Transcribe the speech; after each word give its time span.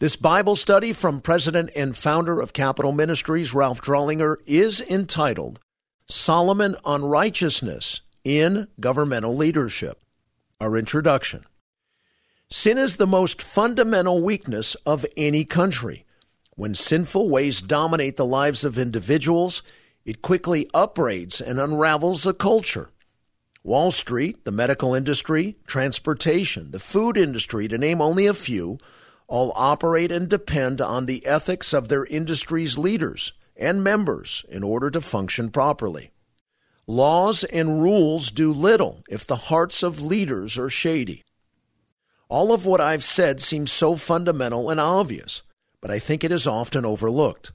This 0.00 0.14
Bible 0.14 0.54
study 0.54 0.92
from 0.92 1.20
President 1.20 1.70
and 1.74 1.96
founder 1.96 2.40
of 2.40 2.52
Capitol 2.52 2.92
Ministries, 2.92 3.52
Ralph 3.52 3.80
Drollinger, 3.80 4.36
is 4.46 4.80
entitled 4.80 5.58
Solomon 6.06 6.76
on 6.84 7.04
Righteousness 7.04 8.02
in 8.22 8.68
Governmental 8.78 9.36
Leadership. 9.36 10.00
Our 10.60 10.76
introduction. 10.76 11.42
Sin 12.48 12.78
is 12.78 12.96
the 12.96 13.08
most 13.08 13.42
fundamental 13.42 14.22
weakness 14.22 14.76
of 14.86 15.04
any 15.16 15.44
country. 15.44 16.04
When 16.54 16.76
sinful 16.76 17.28
ways 17.28 17.60
dominate 17.60 18.16
the 18.16 18.24
lives 18.24 18.62
of 18.62 18.78
individuals, 18.78 19.64
it 20.04 20.22
quickly 20.22 20.68
upbraids 20.72 21.40
and 21.40 21.58
unravels 21.58 22.24
a 22.24 22.32
culture. 22.32 22.90
Wall 23.64 23.90
Street, 23.90 24.44
the 24.44 24.52
medical 24.52 24.94
industry, 24.94 25.56
transportation, 25.66 26.70
the 26.70 26.78
food 26.78 27.16
industry, 27.16 27.66
to 27.66 27.76
name 27.76 28.00
only 28.00 28.28
a 28.28 28.34
few, 28.34 28.78
all 29.28 29.52
operate 29.54 30.10
and 30.10 30.28
depend 30.28 30.80
on 30.80 31.06
the 31.06 31.24
ethics 31.26 31.72
of 31.72 31.88
their 31.88 32.06
industry's 32.06 32.76
leaders 32.76 33.32
and 33.56 33.84
members 33.84 34.44
in 34.48 34.64
order 34.64 34.90
to 34.90 35.00
function 35.00 35.50
properly. 35.50 36.10
Laws 36.86 37.44
and 37.44 37.82
rules 37.82 38.30
do 38.30 38.50
little 38.52 39.04
if 39.08 39.26
the 39.26 39.36
hearts 39.36 39.82
of 39.82 40.00
leaders 40.00 40.58
are 40.58 40.70
shady. 40.70 41.22
All 42.30 42.52
of 42.52 42.64
what 42.64 42.80
I've 42.80 43.04
said 43.04 43.42
seems 43.42 43.70
so 43.70 43.96
fundamental 43.96 44.70
and 44.70 44.80
obvious, 44.80 45.42
but 45.80 45.90
I 45.90 45.98
think 45.98 46.24
it 46.24 46.32
is 46.32 46.46
often 46.46 46.86
overlooked. 46.86 47.52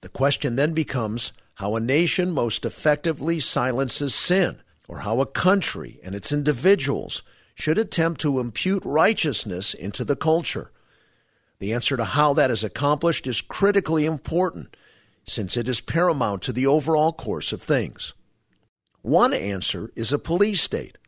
The 0.00 0.08
question 0.08 0.56
then 0.56 0.74
becomes 0.74 1.32
how 1.54 1.76
a 1.76 1.80
nation 1.80 2.32
most 2.32 2.64
effectively 2.64 3.38
silences 3.38 4.14
sin, 4.14 4.60
or 4.88 5.00
how 5.00 5.20
a 5.20 5.26
country 5.26 6.00
and 6.02 6.14
its 6.14 6.32
individuals 6.32 7.22
should 7.54 7.78
attempt 7.78 8.20
to 8.22 8.40
impute 8.40 8.84
righteousness 8.84 9.74
into 9.74 10.04
the 10.04 10.16
culture. 10.16 10.72
The 11.62 11.74
answer 11.74 11.96
to 11.96 12.04
how 12.04 12.34
that 12.34 12.50
is 12.50 12.64
accomplished 12.64 13.24
is 13.28 13.40
critically 13.40 14.04
important, 14.04 14.76
since 15.24 15.56
it 15.56 15.68
is 15.68 15.80
paramount 15.80 16.42
to 16.42 16.52
the 16.52 16.66
overall 16.66 17.12
course 17.12 17.52
of 17.52 17.62
things. 17.62 18.14
One 19.02 19.32
answer 19.32 19.92
is 19.94 20.12
a 20.12 20.18
police 20.18 20.60
state, 20.60 20.98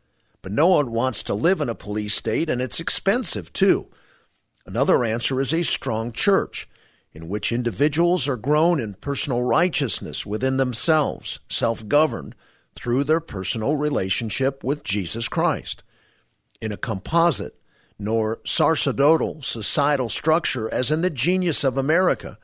but 0.41 0.53
no 0.53 0.67
one 0.67 0.93
wants 0.93 1.23
to 1.23 1.33
live 1.33 1.59
in 1.59 1.67
a 1.67 1.75
police 1.75 2.15
state, 2.15 2.49
and 2.49 2.61
it's 2.61 2.79
expensive 2.79 3.51
too. 3.51 3.89
Another 4.65 5.03
answer 5.03 5.41
is 5.41 5.53
a 5.53 5.61
strong 5.61 6.13
church, 6.13 6.69
in 7.11 7.27
which 7.27 7.51
individuals 7.51 8.29
are 8.29 8.37
grown 8.37 8.79
in 8.79 8.93
personal 8.93 9.41
righteousness 9.41 10.25
within 10.25 10.55
themselves, 10.55 11.41
self 11.49 11.85
governed, 11.85 12.33
through 12.75 13.03
their 13.03 13.19
personal 13.19 13.75
relationship 13.75 14.63
with 14.63 14.85
Jesus 14.85 15.27
Christ. 15.27 15.83
In 16.61 16.71
a 16.71 16.77
composite, 16.77 17.59
nor 17.97 18.39
sacerdotal 18.45 19.41
societal 19.41 20.09
structure 20.09 20.71
as 20.73 20.91
in 20.91 21.01
the 21.01 21.09
genius 21.09 21.63
of 21.63 21.77
America. 21.77 22.37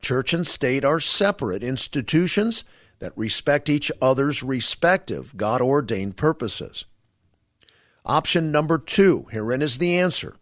Church 0.00 0.32
and 0.32 0.46
state 0.46 0.84
are 0.84 1.00
separate 1.00 1.62
institutions 1.62 2.64
that 2.98 3.12
respect 3.16 3.68
each 3.68 3.90
other's 4.00 4.42
respective 4.42 5.36
God 5.36 5.60
ordained 5.60 6.16
purposes. 6.16 6.84
Option 8.04 8.50
number 8.52 8.78
two 8.78 9.26
herein 9.30 9.62
is 9.62 9.78
the 9.78 9.96
answer. 9.96 10.36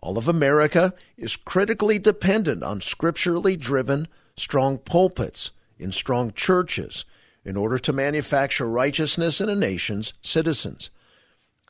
All 0.00 0.18
of 0.18 0.28
America 0.28 0.94
is 1.16 1.36
critically 1.36 1.98
dependent 1.98 2.62
on 2.62 2.80
scripturally 2.80 3.56
driven, 3.56 4.08
strong 4.36 4.78
pulpits 4.78 5.52
in 5.78 5.92
strong 5.92 6.32
churches 6.32 7.04
in 7.44 7.56
order 7.56 7.78
to 7.78 7.92
manufacture 7.92 8.68
righteousness 8.68 9.40
in 9.40 9.48
a 9.48 9.54
nation's 9.54 10.12
citizens. 10.22 10.90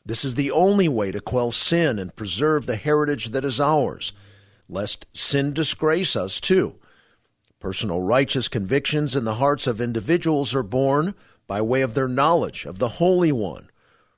This 0.05 0.25
is 0.25 0.35
the 0.35 0.51
only 0.51 0.89
way 0.89 1.13
to 1.13 1.21
quell 1.21 1.49
sin 1.49 1.97
and 1.97 2.15
preserve 2.15 2.65
the 2.65 2.75
heritage 2.75 3.27
that 3.29 3.45
is 3.45 3.61
ours, 3.61 4.11
lest 4.67 5.05
sin 5.13 5.53
disgrace 5.53 6.15
us 6.15 6.41
too. 6.41 6.75
Personal 7.61 8.01
righteous 8.01 8.49
convictions 8.49 9.15
in 9.15 9.23
the 9.23 9.35
hearts 9.35 9.65
of 9.65 9.79
individuals 9.79 10.53
are 10.53 10.63
born 10.63 11.15
by 11.47 11.61
way 11.61 11.81
of 11.81 11.93
their 11.93 12.09
knowledge 12.09 12.65
of 12.65 12.79
the 12.79 12.89
Holy 12.89 13.31
One, 13.31 13.69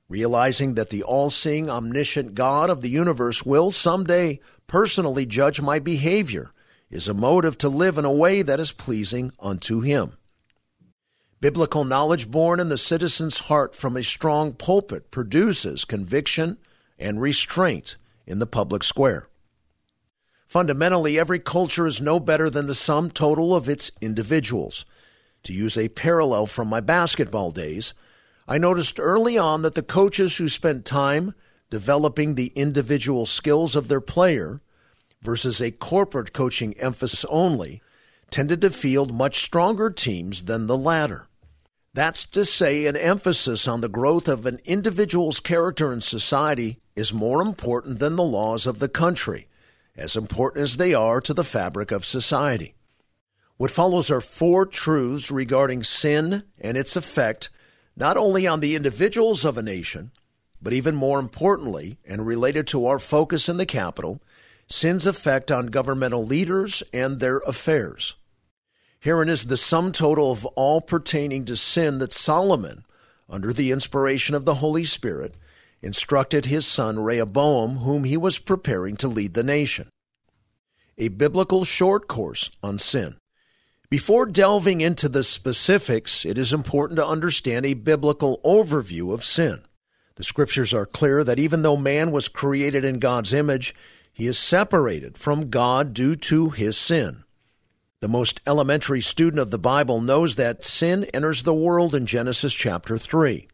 realizing 0.09 0.73
that 0.73 0.89
the 0.89 1.03
all 1.03 1.29
seeing, 1.29 1.69
omniscient 1.69 2.33
God 2.33 2.71
of 2.71 2.81
the 2.81 2.89
universe 2.89 3.45
will 3.45 3.69
someday 3.69 4.39
personally 4.65 5.27
judge 5.27 5.61
my 5.61 5.77
behavior, 5.77 6.49
is 6.89 7.07
a 7.07 7.13
motive 7.13 7.59
to 7.59 7.69
live 7.69 7.99
in 7.99 8.05
a 8.05 8.11
way 8.11 8.41
that 8.41 8.59
is 8.59 8.71
pleasing 8.71 9.31
unto 9.39 9.81
Him. 9.81 10.13
Biblical 11.41 11.83
knowledge 11.83 12.31
born 12.31 12.59
in 12.59 12.69
the 12.69 12.77
citizen's 12.77 13.39
heart 13.39 13.75
from 13.75 13.97
a 13.97 14.03
strong 14.03 14.53
pulpit 14.53 15.11
produces 15.11 15.85
conviction 15.85 16.57
and 16.97 17.21
restraint 17.21 17.97
in 18.25 18.39
the 18.39 18.47
public 18.47 18.83
square. 18.83 19.27
Fundamentally, 20.47 21.19
every 21.19 21.39
culture 21.39 21.85
is 21.85 21.99
no 21.99 22.19
better 22.19 22.49
than 22.49 22.67
the 22.67 22.73
sum 22.73 23.11
total 23.11 23.53
of 23.53 23.67
its 23.67 23.91
individuals. 23.99 24.85
To 25.43 25.53
use 25.53 25.77
a 25.77 25.89
parallel 25.89 26.47
from 26.47 26.69
my 26.69 26.79
basketball 26.79 27.51
days, 27.51 27.93
I 28.47 28.57
noticed 28.57 28.99
early 28.99 29.37
on 29.37 29.61
that 29.63 29.75
the 29.75 29.83
coaches 29.83 30.37
who 30.37 30.47
spent 30.47 30.85
time 30.85 31.35
developing 31.69 32.35
the 32.35 32.53
individual 32.55 33.25
skills 33.25 33.75
of 33.75 33.87
their 33.87 34.01
player 34.01 34.61
versus 35.21 35.59
a 35.59 35.71
corporate 35.71 36.31
coaching 36.31 36.73
emphasis 36.79 37.25
only 37.29 37.81
tended 38.35 38.59
to 38.59 38.69
field 38.69 39.13
much 39.13 39.41
stronger 39.41 39.89
teams 39.89 40.41
than 40.41 40.67
the 40.67 40.77
latter. 40.77 41.29
That's 41.93 42.25
to 42.25 42.43
say, 42.43 42.85
an 42.85 42.97
emphasis 42.97 43.65
on 43.65 43.79
the 43.79 43.87
growth 43.87 44.27
of 44.27 44.45
an 44.45 44.59
individual's 44.65 45.39
character 45.39 45.93
in 45.93 46.01
society 46.01 46.81
is 46.97 47.13
more 47.13 47.41
important 47.41 47.99
than 47.99 48.17
the 48.17 48.25
laws 48.25 48.67
of 48.67 48.79
the 48.79 48.89
country, 48.89 49.47
as 49.95 50.17
important 50.17 50.63
as 50.63 50.75
they 50.75 50.93
are 50.93 51.21
to 51.21 51.33
the 51.33 51.45
fabric 51.45 51.93
of 51.93 52.03
society. 52.03 52.75
What 53.55 53.71
follows 53.71 54.11
are 54.11 54.19
four 54.19 54.65
truths 54.65 55.31
regarding 55.31 55.83
sin 55.83 56.43
and 56.59 56.75
its 56.75 56.97
effect 56.97 57.49
not 57.95 58.17
only 58.17 58.45
on 58.45 58.59
the 58.59 58.75
individuals 58.75 59.45
of 59.45 59.57
a 59.57 59.63
nation, 59.63 60.11
but 60.61 60.73
even 60.73 60.93
more 60.93 61.19
importantly, 61.19 61.99
and 62.05 62.27
related 62.27 62.67
to 62.67 62.85
our 62.85 62.99
focus 62.99 63.47
in 63.47 63.55
the 63.55 63.65
capital, 63.65 64.21
sin's 64.67 65.07
effect 65.07 65.53
on 65.53 65.67
governmental 65.67 66.25
leaders 66.25 66.83
and 66.91 67.21
their 67.21 67.37
affairs. 67.47 68.17
Herein 69.05 69.29
is 69.29 69.45
the 69.45 69.55
sum 69.55 69.91
total 69.91 70.31
of 70.31 70.47
all 70.55 70.81
pertaining 70.81 71.45
to 71.45 71.55
sin 71.55 71.99
that 71.99 72.11
Solomon, 72.11 72.83
under 73.29 73.53
the 73.53 73.71
inspiration 73.71 74.33
of 74.33 74.45
the 74.45 74.55
Holy 74.55 74.83
Spirit, 74.83 75.35
instructed 75.79 76.47
his 76.47 76.65
son 76.65 76.97
Rehoboam, 76.97 77.77
whom 77.77 78.05
he 78.05 78.17
was 78.17 78.39
preparing 78.39 78.97
to 78.97 79.07
lead 79.07 79.35
the 79.35 79.43
nation. 79.43 79.89
A 80.97 81.09
biblical 81.09 81.63
short 81.63 82.07
course 82.07 82.49
on 82.63 82.79
sin. 82.79 83.17
Before 83.91 84.25
delving 84.25 84.81
into 84.81 85.07
the 85.07 85.21
specifics, 85.21 86.25
it 86.25 86.39
is 86.39 86.51
important 86.51 86.97
to 86.97 87.05
understand 87.05 87.63
a 87.67 87.75
biblical 87.75 88.39
overview 88.43 89.13
of 89.13 89.23
sin. 89.23 89.61
The 90.15 90.23
scriptures 90.23 90.73
are 90.73 90.87
clear 90.87 91.23
that 91.23 91.37
even 91.37 91.61
though 91.61 91.77
man 91.77 92.09
was 92.09 92.27
created 92.27 92.83
in 92.83 92.97
God's 92.97 93.33
image, 93.33 93.75
he 94.11 94.25
is 94.25 94.39
separated 94.39 95.15
from 95.15 95.51
God 95.51 95.93
due 95.93 96.15
to 96.15 96.49
his 96.49 96.75
sin. 96.75 97.24
The 98.05 98.09
most 98.09 98.39
elementary 98.45 99.01
student 99.01 99.39
of 99.39 99.49
the 99.49 99.57
Bible 99.57 99.99
knows 99.99 100.35
that 100.35 100.63
sin 100.63 101.05
enters 101.05 101.41
the 101.41 101.55
world 101.55 101.95
in 101.95 102.05
Genesis 102.05 102.53
chapter 102.53 102.99
3, 102.99 103.47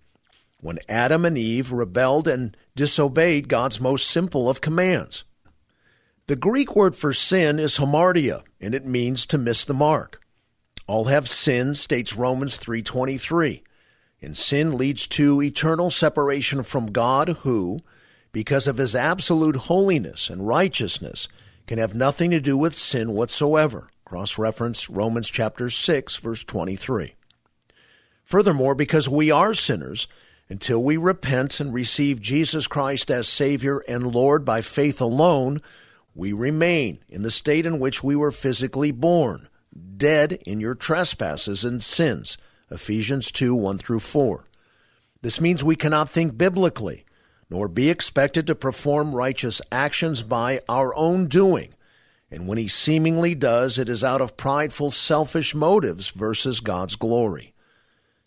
when 0.59 0.77
Adam 0.89 1.23
and 1.23 1.37
Eve 1.37 1.71
rebelled 1.71 2.27
and 2.27 2.57
disobeyed 2.75 3.47
God's 3.47 3.79
most 3.79 4.09
simple 4.09 4.49
of 4.49 4.59
commands. 4.59 5.23
The 6.27 6.35
Greek 6.35 6.75
word 6.75 6.97
for 6.97 7.13
sin 7.13 7.59
is 7.59 7.77
hamartia, 7.77 8.43
and 8.59 8.75
it 8.75 8.85
means 8.85 9.25
to 9.27 9.37
miss 9.37 9.63
the 9.63 9.73
mark. 9.73 10.21
All 10.85 11.05
have 11.05 11.29
sinned, 11.29 11.77
states 11.77 12.17
Romans 12.17 12.57
3:23. 12.57 13.63
And 14.21 14.35
sin 14.35 14.77
leads 14.77 15.07
to 15.07 15.41
eternal 15.41 15.89
separation 15.89 16.63
from 16.63 16.91
God 16.91 17.37
who, 17.43 17.79
because 18.33 18.67
of 18.67 18.79
his 18.79 18.97
absolute 18.97 19.55
holiness 19.55 20.29
and 20.29 20.45
righteousness, 20.45 21.29
can 21.67 21.77
have 21.77 21.95
nothing 21.95 22.31
to 22.31 22.41
do 22.41 22.57
with 22.57 22.75
sin 22.75 23.13
whatsoever. 23.13 23.87
Cross 24.11 24.37
reference 24.37 24.89
Romans 24.89 25.29
chapter 25.29 25.69
6, 25.69 26.17
verse 26.17 26.43
23. 26.43 27.15
Furthermore, 28.25 28.75
because 28.75 29.07
we 29.07 29.31
are 29.31 29.53
sinners, 29.53 30.09
until 30.49 30.83
we 30.83 30.97
repent 30.97 31.61
and 31.61 31.73
receive 31.73 32.19
Jesus 32.19 32.67
Christ 32.67 33.09
as 33.09 33.25
Savior 33.25 33.81
and 33.87 34.13
Lord 34.13 34.43
by 34.43 34.63
faith 34.63 34.99
alone, 34.99 35.61
we 36.13 36.33
remain 36.33 36.99
in 37.07 37.21
the 37.21 37.31
state 37.31 37.65
in 37.65 37.79
which 37.79 38.03
we 38.03 38.17
were 38.17 38.33
physically 38.33 38.91
born, 38.91 39.47
dead 39.95 40.33
in 40.45 40.59
your 40.59 40.75
trespasses 40.75 41.63
and 41.63 41.81
sins. 41.81 42.37
Ephesians 42.69 43.31
2 43.31 43.55
1 43.55 43.77
through 43.77 44.01
4. 44.01 44.43
This 45.21 45.39
means 45.39 45.63
we 45.63 45.77
cannot 45.77 46.09
think 46.09 46.37
biblically, 46.37 47.05
nor 47.49 47.69
be 47.69 47.89
expected 47.89 48.45
to 48.47 48.55
perform 48.55 49.15
righteous 49.15 49.61
actions 49.71 50.21
by 50.21 50.59
our 50.67 50.93
own 50.95 51.27
doing 51.27 51.73
and 52.31 52.47
when 52.47 52.57
he 52.57 52.67
seemingly 52.69 53.35
does, 53.35 53.77
it 53.77 53.89
is 53.89 54.03
out 54.03 54.21
of 54.21 54.37
prideful, 54.37 54.89
selfish 54.89 55.53
motives 55.53 56.09
versus 56.11 56.61
God's 56.61 56.95
glory. 56.95 57.53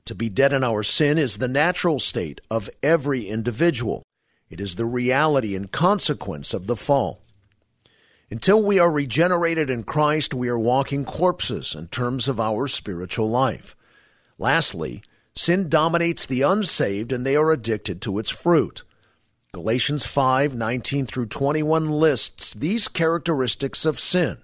To 0.04 0.14
be 0.14 0.28
dead 0.28 0.52
in 0.52 0.62
our 0.62 0.82
sin 0.82 1.16
is 1.16 1.38
the 1.38 1.48
natural 1.48 1.98
state 1.98 2.42
of 2.50 2.68
every 2.82 3.26
individual. 3.26 4.02
It 4.50 4.60
is 4.60 4.74
the 4.74 4.84
reality 4.84 5.56
and 5.56 5.72
consequence 5.72 6.52
of 6.52 6.66
the 6.66 6.76
fall. 6.76 7.22
Until 8.30 8.62
we 8.62 8.78
are 8.78 8.90
regenerated 8.90 9.70
in 9.70 9.84
Christ, 9.84 10.34
we 10.34 10.48
are 10.48 10.58
walking 10.58 11.06
corpses 11.06 11.74
in 11.74 11.88
terms 11.88 12.28
of 12.28 12.38
our 12.38 12.68
spiritual 12.68 13.30
life. 13.30 13.74
Lastly, 14.38 15.02
sin 15.34 15.70
dominates 15.70 16.26
the 16.26 16.42
unsaved 16.42 17.10
and 17.10 17.24
they 17.24 17.36
are 17.36 17.50
addicted 17.50 18.02
to 18.02 18.18
its 18.18 18.30
fruit. 18.30 18.82
Galatians 19.54 20.04
5 20.04 20.56
19 20.56 21.06
through 21.06 21.26
21 21.26 21.88
lists 21.88 22.54
these 22.54 22.88
characteristics 22.88 23.84
of 23.84 24.00
sin. 24.00 24.38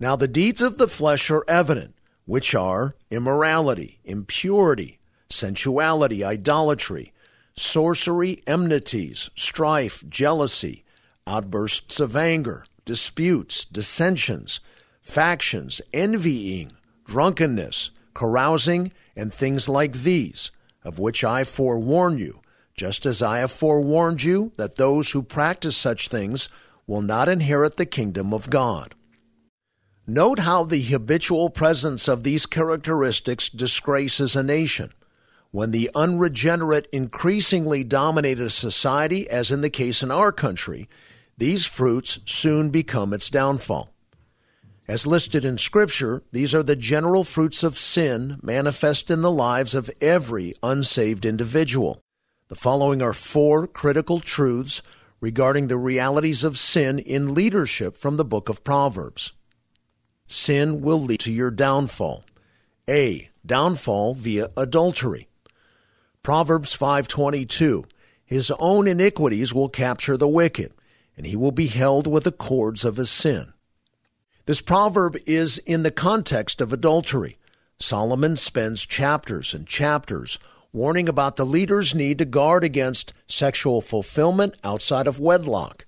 Now, 0.00 0.16
the 0.16 0.26
deeds 0.26 0.62
of 0.62 0.78
the 0.78 0.88
flesh 0.88 1.30
are 1.30 1.44
evident, 1.46 1.94
which 2.24 2.54
are 2.54 2.94
immorality, 3.10 4.00
impurity, 4.06 4.98
sensuality, 5.28 6.24
idolatry, 6.24 7.12
sorcery, 7.54 8.42
enmities, 8.46 9.28
strife, 9.36 10.02
jealousy, 10.08 10.84
outbursts 11.26 12.00
of 12.00 12.16
anger, 12.16 12.64
disputes, 12.86 13.66
dissensions, 13.66 14.60
factions, 15.02 15.82
envying, 15.92 16.72
drunkenness, 17.04 17.90
carousing, 18.14 18.90
and 19.14 19.34
things 19.34 19.68
like 19.68 19.92
these, 19.92 20.50
of 20.82 20.98
which 20.98 21.22
I 21.22 21.44
forewarn 21.44 22.16
you 22.16 22.40
just 22.78 23.04
as 23.04 23.20
I 23.20 23.38
have 23.38 23.50
forewarned 23.50 24.22
you 24.22 24.52
that 24.56 24.76
those 24.76 25.10
who 25.10 25.22
practice 25.22 25.76
such 25.76 26.08
things 26.08 26.48
will 26.86 27.02
not 27.02 27.28
inherit 27.28 27.76
the 27.76 27.84
kingdom 27.84 28.32
of 28.32 28.48
God. 28.48 28.94
Note 30.06 30.38
how 30.38 30.64
the 30.64 30.80
habitual 30.80 31.50
presence 31.50 32.08
of 32.08 32.22
these 32.22 32.46
characteristics 32.46 33.50
disgraces 33.50 34.36
a 34.36 34.42
nation. 34.42 34.92
When 35.50 35.72
the 35.72 35.90
unregenerate 35.94 36.88
increasingly 36.92 37.82
dominate 37.82 38.38
a 38.38 38.48
society, 38.48 39.28
as 39.28 39.50
in 39.50 39.60
the 39.60 39.70
case 39.70 40.02
in 40.02 40.10
our 40.10 40.30
country, 40.30 40.88
these 41.36 41.66
fruits 41.66 42.20
soon 42.26 42.70
become 42.70 43.12
its 43.12 43.28
downfall. 43.28 43.92
As 44.86 45.06
listed 45.06 45.44
in 45.44 45.58
Scripture, 45.58 46.22
these 46.32 46.54
are 46.54 46.62
the 46.62 46.76
general 46.76 47.24
fruits 47.24 47.62
of 47.62 47.76
sin 47.76 48.38
manifest 48.42 49.10
in 49.10 49.20
the 49.20 49.32
lives 49.32 49.74
of 49.74 49.90
every 50.00 50.54
unsaved 50.62 51.26
individual. 51.26 52.00
The 52.48 52.54
following 52.54 53.02
are 53.02 53.12
four 53.12 53.66
critical 53.66 54.20
truths 54.20 54.80
regarding 55.20 55.68
the 55.68 55.76
realities 55.76 56.44
of 56.44 56.58
sin 56.58 56.98
in 56.98 57.34
leadership 57.34 57.94
from 57.94 58.16
the 58.16 58.24
book 58.24 58.48
of 58.48 58.64
Proverbs. 58.64 59.34
Sin 60.26 60.80
will 60.80 60.98
lead 60.98 61.20
to 61.20 61.32
your 61.32 61.50
downfall. 61.50 62.24
A. 62.88 63.28
Downfall 63.44 64.14
via 64.14 64.50
adultery. 64.56 65.28
Proverbs 66.22 66.74
5:22 66.74 67.84
His 68.24 68.50
own 68.58 68.88
iniquities 68.88 69.52
will 69.52 69.68
capture 69.68 70.16
the 70.16 70.26
wicked, 70.26 70.72
and 71.18 71.26
he 71.26 71.36
will 71.36 71.52
be 71.52 71.66
held 71.66 72.06
with 72.06 72.24
the 72.24 72.32
cords 72.32 72.82
of 72.82 72.96
his 72.96 73.10
sin. 73.10 73.52
This 74.46 74.62
proverb 74.62 75.18
is 75.26 75.58
in 75.58 75.82
the 75.82 75.90
context 75.90 76.62
of 76.62 76.72
adultery. 76.72 77.36
Solomon 77.78 78.36
spends 78.36 78.86
chapters 78.86 79.52
and 79.52 79.66
chapters 79.66 80.38
warning 80.78 81.08
about 81.08 81.34
the 81.34 81.44
leader's 81.44 81.92
need 81.92 82.18
to 82.18 82.24
guard 82.24 82.62
against 82.62 83.12
sexual 83.26 83.80
fulfillment 83.80 84.54
outside 84.62 85.08
of 85.08 85.18
wedlock. 85.18 85.84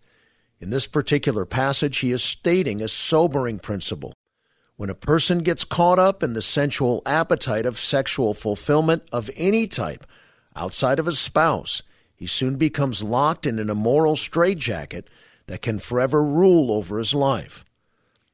In 0.58 0.70
this 0.70 0.88
particular 0.88 1.46
passage, 1.46 1.98
he 1.98 2.10
is 2.10 2.24
stating 2.24 2.82
a 2.82 2.88
sobering 2.88 3.60
principle. 3.60 4.12
When 4.74 4.90
a 4.90 4.96
person 4.96 5.44
gets 5.44 5.62
caught 5.62 6.00
up 6.00 6.24
in 6.24 6.32
the 6.32 6.42
sensual 6.42 7.02
appetite 7.06 7.66
of 7.66 7.78
sexual 7.78 8.34
fulfillment 8.34 9.04
of 9.12 9.30
any 9.36 9.68
type 9.68 10.04
outside 10.56 10.98
of 10.98 11.06
his 11.06 11.20
spouse, 11.20 11.82
he 12.16 12.26
soon 12.26 12.56
becomes 12.56 13.00
locked 13.00 13.46
in 13.46 13.60
an 13.60 13.70
immoral 13.70 14.16
straitjacket 14.16 15.06
that 15.46 15.62
can 15.62 15.78
forever 15.78 16.20
rule 16.20 16.72
over 16.72 16.98
his 16.98 17.14
life. 17.14 17.64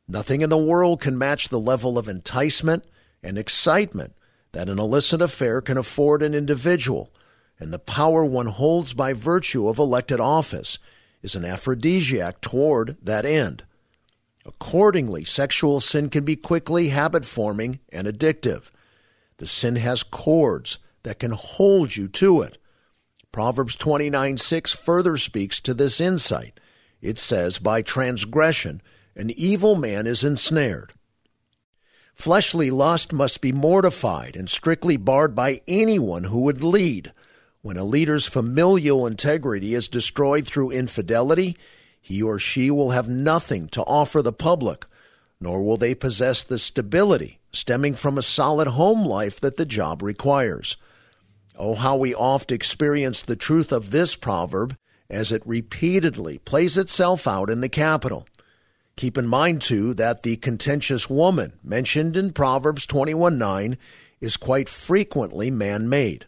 Nothing 0.09 0.41
in 0.41 0.49
the 0.49 0.57
world 0.57 1.03
can 1.03 1.19
match 1.19 1.51
the 1.51 1.61
level 1.61 1.99
of 1.99 2.09
enticement 2.09 2.87
and 3.23 3.37
excitement 3.37 4.15
that 4.57 4.71
an 4.71 4.79
illicit 4.79 5.21
affair 5.21 5.61
can 5.61 5.77
afford 5.77 6.23
an 6.23 6.33
individual, 6.33 7.13
and 7.61 7.75
the 7.75 7.79
power 7.79 8.25
one 8.25 8.47
holds 8.47 8.95
by 8.95 9.13
virtue 9.13 9.69
of 9.69 9.79
elected 9.79 10.19
office 10.19 10.79
is 11.21 11.37
an 11.37 11.45
aphrodisiac 11.45 12.41
toward 12.41 12.97
that 13.03 13.27
end. 13.27 13.65
Accordingly, 14.47 15.27
sexual 15.27 15.79
sin 15.79 16.09
can 16.09 16.25
be 16.25 16.37
quickly 16.37 16.89
habit 16.89 17.27
forming 17.27 17.81
and 17.93 18.07
addictive. 18.07 18.71
The 19.37 19.45
sin 19.45 19.77
has 19.77 20.03
cords 20.03 20.79
that 21.03 21.19
can 21.19 21.33
hold 21.33 21.95
you 21.95 22.09
to 22.09 22.41
it. 22.41 22.57
Proverbs 23.33 23.77
29 23.77 24.39
6 24.39 24.73
further 24.73 25.19
speaks 25.19 25.61
to 25.61 25.75
this 25.75 26.01
insight. 26.01 26.59
It 27.03 27.19
says, 27.19 27.59
By 27.59 27.83
transgression, 27.83 28.81
an 29.15 29.29
evil 29.33 29.75
man 29.75 30.07
is 30.07 30.25
ensnared. 30.25 30.95
Fleshly 32.17 32.71
lust 32.71 33.13
must 33.13 33.43
be 33.43 33.53
mortified 33.53 34.37
and 34.37 34.49
strictly 34.49 34.97
barred 34.97 35.35
by 35.35 35.61
anyone 35.69 36.25
who 36.25 36.41
would 36.41 36.65
lead. 36.65 37.13
When 37.61 37.77
a 37.77 37.85
leader's 37.85 38.27
familial 38.27 39.07
integrity 39.07 39.75
is 39.75 39.87
destroyed 39.87 40.47
through 40.47 40.71
infidelity, 40.71 41.57
he 42.01 42.23
or 42.23 42.39
she 42.39 42.71
will 42.71 42.91
have 42.91 43.09
nothing 43.09 43.69
to 43.69 43.83
offer 43.83 44.23
the 44.23 44.33
public, 44.33 44.87
nor 45.41 45.63
will 45.63 45.77
they 45.77 45.95
possess 45.95 46.43
the 46.43 46.59
stability 46.59 47.39
stemming 47.53 47.95
from 47.95 48.17
a 48.17 48.23
solid 48.23 48.69
home 48.69 49.05
life 49.05 49.39
that 49.39 49.57
the 49.57 49.67
job 49.67 50.03
requires. 50.03 50.77
Oh, 51.55 51.75
how 51.75 51.97
we 51.97 52.15
oft 52.15 52.51
experience 52.51 53.23
the 53.23 53.37
truth 53.37 53.73
of 53.73 53.91
this 53.91 54.17
proverb 54.17 54.75
as 55.11 55.31
it 55.31 55.47
repeatedly 55.47 56.39
plays 56.39 56.79
itself 56.79 57.29
out 57.29 57.51
in 57.51 57.61
the 57.61 57.69
capital. 57.69 58.27
Keep 58.97 59.19
in 59.19 59.27
mind, 59.27 59.61
too, 59.61 59.93
that 59.95 60.23
the 60.23 60.37
contentious 60.37 61.11
woman 61.11 61.53
mentioned 61.63 62.17
in 62.17 62.33
Proverbs 62.33 62.87
21 62.87 63.37
9 63.37 63.77
is 64.21 64.39
quite 64.39 64.71
frequently 64.71 65.51
man 65.51 65.87
made. 65.87 66.27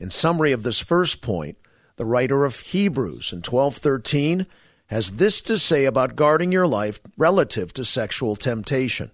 In 0.00 0.10
summary 0.10 0.50
of 0.50 0.64
this 0.64 0.80
first 0.80 1.20
point, 1.20 1.56
the 1.94 2.04
writer 2.04 2.44
of 2.44 2.58
Hebrews 2.58 3.32
in 3.32 3.42
12:13 3.42 4.46
has 4.86 5.12
this 5.12 5.40
to 5.42 5.58
say 5.58 5.84
about 5.84 6.16
guarding 6.16 6.50
your 6.50 6.66
life 6.66 7.00
relative 7.16 7.72
to 7.74 7.84
sexual 7.84 8.34
temptation. 8.34 9.12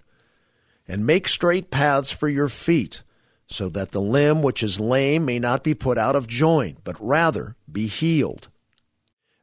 And 0.89 1.05
make 1.05 1.29
straight 1.29 1.71
paths 1.71 2.11
for 2.11 2.29
your 2.29 2.49
feet, 2.49 3.03
so 3.47 3.69
that 3.71 3.91
the 3.91 4.01
limb 4.01 4.41
which 4.41 4.63
is 4.63 4.81
lame 4.81 5.27
may 5.27 5.39
not 5.39 5.63
be 5.63 5.75
put 5.75 5.99
out 5.99 6.17
of 6.17 6.27
joint, 6.27 6.79
but 6.85 6.97
rather 6.99 7.57
be 7.71 7.87
healed. 7.87 8.49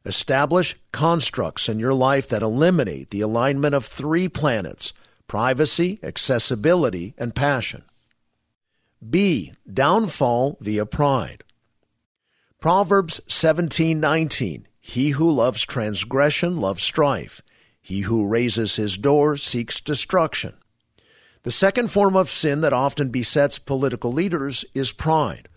Establish 0.06 0.76
constructs 0.92 1.68
in 1.68 1.78
your 1.78 1.94
life 1.94 2.28
that 2.28 2.42
eliminate 2.42 3.10
the 3.10 3.22
alignment 3.22 3.74
of 3.74 3.86
three 3.86 4.28
planets 4.28 4.92
privacy, 5.26 5.98
accessibility, 6.02 7.14
and 7.16 7.34
passion. 7.34 7.82
B. 9.08 9.52
Downfall 9.72 10.58
via 10.60 10.84
pride. 10.84 11.42
Proverbs 12.60 13.20
17:19 13.28 14.64
He 14.80 15.10
who 15.10 15.30
loves 15.30 15.62
transgression 15.62 16.56
loves 16.56 16.82
strife. 16.82 17.40
He 17.80 18.02
who 18.02 18.26
raises 18.26 18.76
his 18.76 18.96
door 18.96 19.36
seeks 19.36 19.80
destruction. 19.80 20.54
The 21.42 21.50
second 21.50 21.88
form 21.88 22.16
of 22.16 22.30
sin 22.30 22.62
that 22.62 22.72
often 22.72 23.10
besets 23.10 23.58
political 23.58 24.12
leaders 24.12 24.64
is 24.72 24.92
pride. 24.92 25.48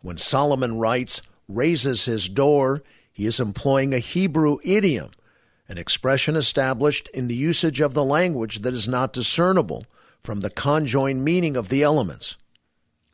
When 0.00 0.18
Solomon 0.18 0.78
writes, 0.78 1.22
raises 1.48 2.04
his 2.04 2.28
door, 2.28 2.84
he 3.14 3.26
is 3.26 3.38
employing 3.38 3.94
a 3.94 4.00
Hebrew 4.00 4.58
idiom, 4.64 5.12
an 5.68 5.78
expression 5.78 6.34
established 6.34 7.08
in 7.14 7.28
the 7.28 7.36
usage 7.36 7.80
of 7.80 7.94
the 7.94 8.04
language 8.04 8.58
that 8.62 8.74
is 8.74 8.88
not 8.88 9.12
discernible 9.12 9.86
from 10.18 10.40
the 10.40 10.50
conjoined 10.50 11.24
meaning 11.24 11.56
of 11.56 11.68
the 11.68 11.82
elements. 11.82 12.36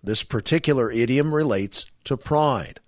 This 0.03 0.23
particular 0.23 0.91
idiom 0.91 1.35
relates 1.35 1.85
to 2.05 2.17
pride. 2.17 2.81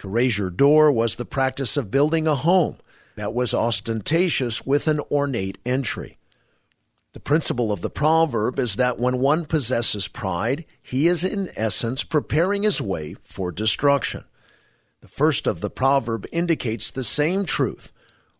To 0.00 0.08
raise 0.08 0.36
your 0.36 0.50
door 0.50 0.92
was 0.92 1.14
the 1.14 1.24
practice 1.24 1.78
of 1.78 1.90
building 1.90 2.28
a 2.28 2.34
home 2.34 2.76
that 3.16 3.32
was 3.32 3.54
ostentatious 3.54 4.66
with 4.66 4.86
an 4.88 5.00
ornate 5.10 5.56
entry. 5.64 6.18
The 7.14 7.20
principle 7.20 7.72
of 7.72 7.80
the 7.80 7.90
proverb 7.90 8.58
is 8.58 8.76
that 8.76 8.98
when 8.98 9.18
one 9.18 9.46
possesses 9.46 10.06
pride, 10.06 10.66
he 10.82 11.08
is 11.08 11.24
in 11.24 11.50
essence 11.56 12.04
preparing 12.04 12.62
his 12.62 12.82
way 12.82 13.14
for 13.22 13.50
destruction. 13.50 14.24
The 15.02 15.08
first 15.08 15.48
of 15.48 15.60
the 15.60 15.68
proverb 15.68 16.26
indicates 16.30 16.88
the 16.88 17.02
same 17.02 17.44
truth, 17.44 17.90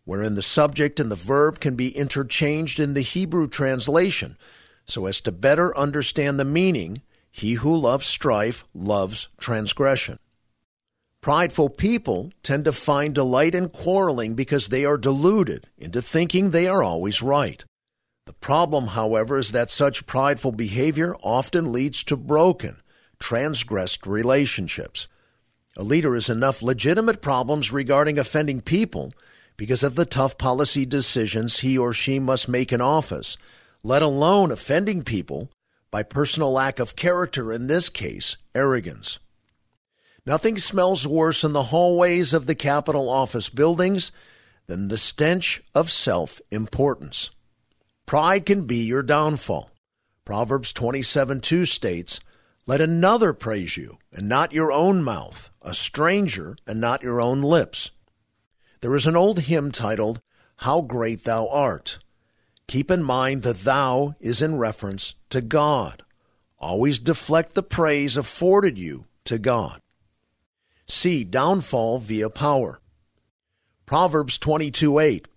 wherein 0.05 0.35
the 0.35 0.41
subject 0.41 0.97
and 0.97 1.11
the 1.11 1.15
verb 1.15 1.59
can 1.59 1.75
be 1.75 1.95
interchanged 1.95 2.79
in 2.79 2.93
the 2.93 3.01
Hebrew 3.01 3.49
translation, 3.49 4.37
so 4.85 5.05
as 5.05 5.19
to 5.21 5.31
better 5.33 5.77
understand 5.77 6.39
the 6.39 6.45
meaning 6.45 7.01
he 7.29 7.55
who 7.55 7.75
loves 7.75 8.05
strife 8.05 8.63
loves 8.73 9.27
transgression. 9.37 10.19
Prideful 11.19 11.69
people 11.69 12.31
tend 12.43 12.63
to 12.63 12.71
find 12.71 13.13
delight 13.13 13.55
in 13.55 13.67
quarreling 13.67 14.33
because 14.33 14.69
they 14.69 14.85
are 14.85 14.97
deluded 14.97 15.67
into 15.77 16.01
thinking 16.01 16.51
they 16.51 16.67
are 16.67 16.81
always 16.81 17.21
right. 17.21 17.65
The 18.25 18.33
problem, 18.33 18.87
however, 18.87 19.37
is 19.37 19.51
that 19.51 19.69
such 19.69 20.05
prideful 20.05 20.53
behavior 20.53 21.13
often 21.23 21.73
leads 21.73 22.05
to 22.05 22.15
broken, 22.15 22.81
transgressed 23.19 24.07
relationships. 24.07 25.09
A 25.75 25.83
leader 25.83 26.13
has 26.13 26.29
enough 26.29 26.61
legitimate 26.61 27.21
problems 27.21 27.71
regarding 27.71 28.19
offending 28.19 28.61
people 28.61 29.13
because 29.57 29.83
of 29.83 29.95
the 29.95 30.05
tough 30.05 30.37
policy 30.37 30.85
decisions 30.85 31.59
he 31.59 31.77
or 31.77 31.93
she 31.93 32.19
must 32.19 32.47
make 32.47 32.71
in 32.71 32.81
office, 32.81 33.37
let 33.83 34.01
alone 34.01 34.51
offending 34.51 35.03
people 35.03 35.49
by 35.89 36.03
personal 36.03 36.51
lack 36.51 36.79
of 36.79 36.95
character, 36.95 37.51
in 37.51 37.67
this 37.67 37.89
case, 37.89 38.37
arrogance. 38.55 39.19
Nothing 40.25 40.57
smells 40.57 41.07
worse 41.07 41.43
in 41.43 41.53
the 41.53 41.63
hallways 41.63 42.33
of 42.33 42.45
the 42.45 42.55
Capitol 42.55 43.09
office 43.09 43.49
buildings 43.49 44.11
than 44.67 44.87
the 44.87 44.97
stench 44.97 45.61
of 45.75 45.91
self 45.91 46.39
importance. 46.49 47.29
Pride 48.05 48.45
can 48.45 48.65
be 48.65 48.77
your 48.77 49.03
downfall. 49.03 49.69
Proverbs 50.25 50.71
27 50.71 51.41
2 51.41 51.65
states, 51.65 52.19
Let 52.65 52.79
another 52.79 53.33
praise 53.33 53.75
you, 53.75 53.97
and 54.11 54.29
not 54.29 54.53
your 54.53 54.71
own 54.71 55.03
mouth, 55.03 55.49
a 55.63 55.73
stranger, 55.73 56.55
and 56.67 56.79
not 56.79 57.01
your 57.01 57.21
own 57.21 57.41
lips. 57.41 57.91
There 58.81 58.95
is 58.95 59.07
an 59.07 59.15
old 59.15 59.39
hymn 59.39 59.71
titled, 59.71 60.21
How 60.57 60.81
Great 60.81 61.23
Thou 61.23 61.47
Art. 61.47 61.99
Keep 62.67 62.91
in 62.91 63.03
mind 63.03 63.43
that 63.43 63.61
thou 63.61 64.15
is 64.19 64.41
in 64.41 64.57
reference 64.57 65.15
to 65.29 65.41
God. 65.41 66.03
Always 66.59 66.99
deflect 66.99 67.53
the 67.53 67.63
praise 67.63 68.17
afforded 68.17 68.77
you 68.77 69.05
to 69.25 69.37
God. 69.37 69.79
C. 70.87 71.23
Downfall 71.23 71.99
via 71.99 72.29
power. 72.29 72.79
Proverbs 73.85 74.37
22 74.37 74.99
8. 74.99 75.27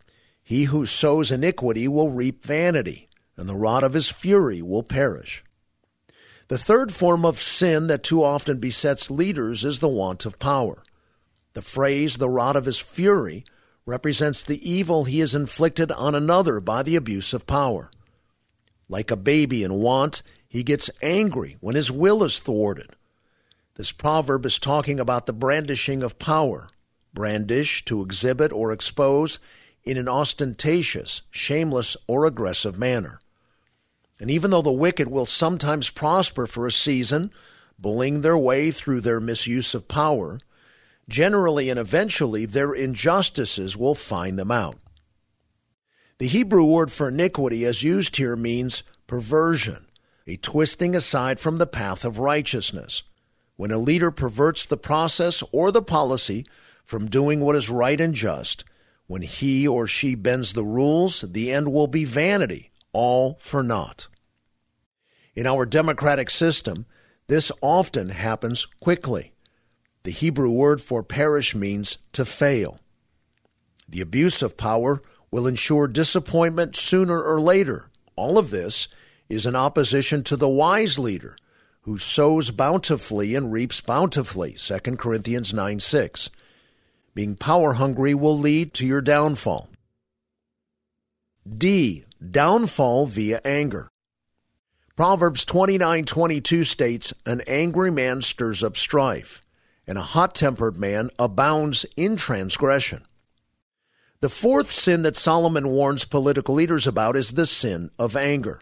He 0.42 0.64
who 0.64 0.87
sows 0.87 1.33
iniquity 1.33 1.88
will 1.88 2.11
reap 2.11 2.45
vanity, 2.45 3.09
and 3.37 3.49
the 3.49 3.56
rod 3.56 3.83
of 3.83 3.92
his 3.92 4.09
fury 4.09 4.62
will 4.62 4.83
perish. 4.83 5.45
The 6.48 6.58
third 6.58 6.92
form 6.92 7.24
of 7.24 7.40
sin 7.40 7.88
that 7.88 8.04
too 8.04 8.22
often 8.22 8.58
besets 8.58 9.10
leaders 9.10 9.64
is 9.64 9.80
the 9.80 9.88
want 9.88 10.24
of 10.26 10.38
power. 10.38 10.82
The 11.54 11.62
phrase, 11.62 12.16
the 12.16 12.28
rod 12.28 12.54
of 12.54 12.66
his 12.66 12.78
fury, 12.78 13.44
represents 13.84 14.42
the 14.42 14.68
evil 14.68 15.04
he 15.04 15.18
has 15.20 15.34
inflicted 15.34 15.90
on 15.90 16.14
another 16.14 16.60
by 16.60 16.82
the 16.82 16.96
abuse 16.96 17.32
of 17.32 17.46
power. 17.46 17.90
Like 18.88 19.10
a 19.10 19.16
baby 19.16 19.64
in 19.64 19.74
want, 19.74 20.22
he 20.46 20.62
gets 20.62 20.90
angry 21.02 21.56
when 21.60 21.74
his 21.74 21.90
will 21.90 22.22
is 22.22 22.38
thwarted. 22.38 22.90
This 23.74 23.90
proverb 23.90 24.46
is 24.46 24.58
talking 24.58 25.00
about 25.00 25.26
the 25.26 25.32
brandishing 25.32 26.02
of 26.02 26.18
power. 26.18 26.68
Brandish, 27.12 27.84
to 27.86 28.02
exhibit 28.02 28.52
or 28.52 28.72
expose 28.72 29.38
in 29.82 29.96
an 29.96 30.08
ostentatious, 30.08 31.22
shameless, 31.30 31.96
or 32.06 32.24
aggressive 32.24 32.78
manner. 32.78 33.18
And 34.18 34.30
even 34.30 34.50
though 34.50 34.62
the 34.62 34.73
wicked 34.73 35.08
will 35.08 35.26
sometimes 35.26 35.90
prosper 35.90 36.46
for 36.46 36.66
a 36.66 36.73
season, 36.73 37.30
bullying 37.78 38.23
their 38.23 38.38
way 38.38 38.70
through 38.70 39.02
their 39.02 39.20
misuse 39.20 39.75
of 39.75 39.88
power, 39.88 40.38
Generally 41.08 41.70
and 41.70 41.78
eventually, 41.78 42.46
their 42.46 42.75
injustices 42.75 43.76
will 43.76 43.94
find 43.94 44.38
them 44.38 44.50
out. 44.50 44.78
The 46.18 46.26
Hebrew 46.26 46.64
word 46.64 46.90
for 46.90 47.08
iniquity, 47.08 47.64
as 47.64 47.82
used 47.82 48.16
here, 48.16 48.37
means 48.37 48.82
perversion, 49.06 49.87
a 50.26 50.37
twisting 50.37 50.96
aside 50.96 51.38
from 51.38 51.58
the 51.58 51.66
path 51.66 52.04
of 52.04 52.18
righteousness. 52.18 53.04
When 53.54 53.70
a 53.70 53.78
leader 53.78 54.11
perverts 54.11 54.66
the 54.66 54.76
process 54.76 55.44
or 55.52 55.70
the 55.70 55.82
policy 55.82 56.44
from 56.85 57.08
doing 57.08 57.40
what 57.40 57.56
is 57.56 57.70
right 57.70 58.00
and 58.00 58.14
just, 58.14 58.64
when 59.06 59.23
he 59.23 59.68
or 59.68 59.87
she 59.87 60.14
bends 60.16 60.52
the 60.52 60.64
rules, 60.64 61.20
the 61.20 61.52
end 61.52 61.73
will 61.73 61.87
be 61.87 62.04
vanity, 62.04 62.70
all 62.96 63.36
for 63.42 63.62
naught. 63.62 64.08
In 65.34 65.46
our 65.46 65.66
democratic 65.66 66.30
system, 66.30 66.86
this 67.26 67.52
often 67.60 68.08
happens 68.08 68.64
quickly. 68.80 69.34
The 70.04 70.12
Hebrew 70.12 70.50
word 70.50 70.80
for 70.80 71.02
perish 71.02 71.54
means 71.54 71.98
to 72.12 72.24
fail. 72.24 72.80
The 73.86 74.00
abuse 74.00 74.40
of 74.40 74.56
power 74.56 75.02
will 75.30 75.46
ensure 75.46 75.86
disappointment 75.86 76.74
sooner 76.74 77.22
or 77.22 77.38
later. 77.38 77.90
All 78.16 78.38
of 78.38 78.48
this 78.48 78.88
is 79.28 79.44
in 79.44 79.54
opposition 79.54 80.22
to 80.24 80.36
the 80.36 80.48
wise 80.48 80.98
leader 80.98 81.36
who 81.82 81.98
sows 81.98 82.50
bountifully 82.50 83.34
and 83.34 83.52
reaps 83.52 83.82
bountifully. 83.82 84.54
2 84.54 84.78
Corinthians 84.96 85.52
9 85.52 85.80
6. 85.80 86.30
Being 87.14 87.36
power 87.36 87.74
hungry 87.74 88.14
will 88.14 88.38
lead 88.38 88.72
to 88.74 88.86
your 88.86 89.02
downfall. 89.02 89.68
D. 91.46 92.05
Downfall 92.30 93.06
via 93.06 93.40
anger. 93.44 93.88
Proverbs 94.96 95.44
29:22 95.44 96.64
states, 96.64 97.12
"An 97.25 97.42
angry 97.46 97.90
man 97.90 98.23
stirs 98.23 98.62
up 98.62 98.76
strife." 98.76 99.42
and 99.87 99.99
a 99.99 100.02
hot 100.02 100.35
tempered 100.35 100.76
man 100.76 101.11
abounds 101.18 101.87
in 101.96 102.16
transgression. 102.16 103.04
The 104.20 104.28
fourth 104.28 104.70
sin 104.70 105.02
that 105.02 105.16
Solomon 105.16 105.68
warns 105.68 106.04
political 106.04 106.54
leaders 106.54 106.87
about 106.87 107.16
is 107.16 107.32
the 107.32 107.46
sin 107.46 107.90
of 107.99 108.16
anger. 108.16 108.61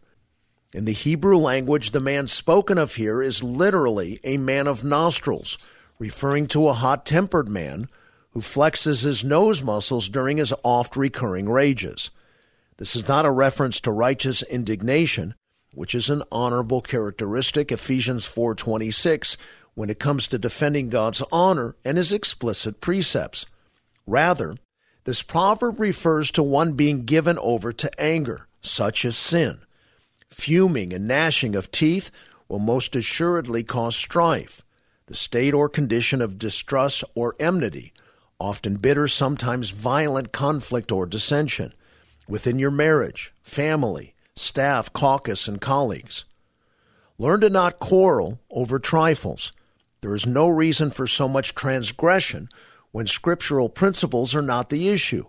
In 0.73 0.85
the 0.85 0.93
Hebrew 0.93 1.39
language, 1.39 1.93
the 1.93 2.01
man 2.01 2.27
spoken 2.27 2.77
of 2.77 2.97
here 2.97 3.23
is 3.23 3.43
literally 3.43 4.19
a 4.25 4.37
man 4.37 4.67
of 4.67 4.85
nostrils, 4.85 5.57
referring 5.99 6.49
to 6.49 6.69
a 6.69 6.75
hot 6.75 7.07
tempered 7.07 7.49
man 7.49 7.89
who 8.33 8.41
flexes 8.41 9.05
his 9.05 9.23
nose 9.25 9.63
muscles 9.63 10.09
during 10.09 10.39
his 10.39 10.53
oft 10.65 10.97
recurring 10.97 11.49
rages. 11.49 12.11
This 12.77 12.97
is 12.97 13.07
not 13.07 13.25
a 13.25 13.31
reference 13.31 13.79
to 13.81 13.93
righteous 13.93 14.43
indignation, 14.43 15.37
which 15.73 15.95
is 15.95 16.11
an 16.11 16.25
honorable 16.33 16.81
characteristic, 16.81 17.71
Ephesians 17.71 18.27
4:26, 18.27 19.37
when 19.75 19.91
it 19.91 20.01
comes 20.01 20.27
to 20.27 20.39
defending 20.39 20.89
God's 20.89 21.23
honor 21.31 21.77
and 21.85 21.97
his 21.97 22.13
explicit 22.13 22.81
precepts. 22.81 23.47
Rather, 24.09 24.57
this 25.05 25.23
proverb 25.23 25.79
refers 25.79 26.33
to 26.33 26.43
one 26.43 26.73
being 26.73 27.05
given 27.05 27.39
over 27.39 27.73
to 27.73 28.01
anger, 28.01 28.49
such 28.61 29.05
as 29.05 29.17
sin. 29.17 29.61
Fuming 30.29 30.93
and 30.93 31.07
gnashing 31.07 31.55
of 31.55 31.71
teeth 31.71 32.11
will 32.49 32.59
most 32.59 32.97
assuredly 32.97 33.63
cause 33.63 33.95
strife, 33.95 34.65
the 35.07 35.15
state 35.15 35.55
or 35.55 35.69
condition 35.69 36.21
of 36.21 36.39
distrust 36.39 37.05
or 37.15 37.37
enmity, 37.39 37.93
often 38.41 38.79
bitter, 38.79 39.07
sometimes 39.07 39.71
violent 39.71 40.33
conflict 40.33 40.91
or 40.91 41.07
dissension 41.07 41.73
within 42.29 42.59
your 42.59 42.71
marriage, 42.71 43.33
family, 43.43 44.15
staff, 44.35 44.93
caucus, 44.93 45.49
and 45.49 45.61
colleagues. 45.61 46.25
Learn 47.19 47.41
to 47.41 47.51
not 47.51 47.79
quarrel 47.79 48.41
over 48.51 48.79
trifles 48.79 49.53
there 50.05 50.15
is 50.15 50.27
no 50.27 50.49
reason 50.49 50.91
for 50.91 51.07
so 51.07 51.27
much 51.27 51.55
transgression 51.55 52.51
when 52.93 53.07
scriptural 53.07 53.71
principles 53.71 54.35
are 54.35 54.43
not 54.43 54.69
the 54.69 54.91
issue. 54.91 55.25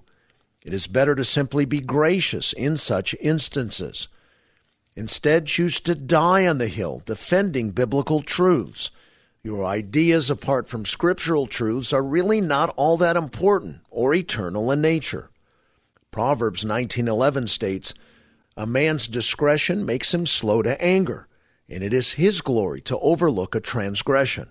It 0.62 0.74
is 0.74 0.86
better 0.86 1.16
to 1.16 1.24
simply 1.24 1.64
be 1.64 1.80
gracious 1.80 2.52
in 2.52 2.75
such 2.75 3.16
instances. 3.22 4.10
Instead, 4.94 5.46
choose 5.46 5.80
to 5.80 5.96
die 5.96 6.46
on 6.46 6.58
the 6.58 6.68
hill 6.68 7.02
defending 7.06 7.72
biblical 7.72 8.22
truths. 8.22 8.92
Your 9.44 9.64
ideas 9.64 10.30
apart 10.30 10.68
from 10.68 10.84
scriptural 10.84 11.48
truths 11.48 11.94
are 11.94 12.04
really 12.04 12.42
not 12.42 12.74
all 12.75 12.98
that 12.98 13.16
important 13.16 13.80
or 13.90 14.14
eternal 14.14 14.74
in 14.74 14.82
nature. 14.82 15.30
Proverbs 16.15 16.63
19:11 16.63 17.45
states, 17.45 17.93
"A 18.55 18.65
man's 18.65 19.05
discretion 19.05 19.86
makes 19.86 20.13
him 20.13 20.25
slow 20.25 20.62
to 20.62 20.81
anger, 20.81 21.27
and 21.67 21.84
it 21.84 21.93
is 21.93 22.13
his 22.13 22.39
glory 22.39 22.79
to 22.84 22.98
overlook 23.00 23.53
a 23.53 23.60
transgression." 23.60 24.48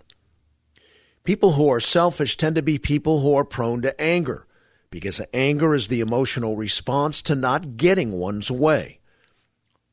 People 1.24 1.52
who 1.52 1.70
are 1.70 1.80
selfish 1.80 2.36
tend 2.36 2.56
to 2.56 2.62
be 2.62 2.76
people 2.76 3.22
who 3.22 3.34
are 3.34 3.46
prone 3.46 3.80
to 3.80 3.98
anger, 3.98 4.46
because 4.90 5.22
anger 5.32 5.74
is 5.74 5.88
the 5.88 6.00
emotional 6.00 6.54
response 6.54 7.22
to 7.22 7.34
not 7.34 7.78
getting 7.78 8.10
one's 8.10 8.50
way. 8.50 9.00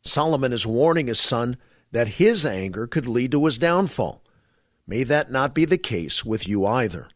Solomon 0.03 0.51
is 0.51 0.67
warning 0.67 1.07
his 1.07 1.21
son 1.21 1.55
that 1.93 2.19
his 2.19 2.45
anger 2.45 2.85
could 2.85 3.07
lead 3.07 3.31
to 3.31 3.45
his 3.45 3.57
downfall. 3.57 4.21
May 4.85 5.05
that 5.05 5.31
not 5.31 5.55
be 5.55 5.63
the 5.63 5.77
case 5.77 6.25
with 6.25 6.49
you 6.49 6.65
either. 6.65 7.07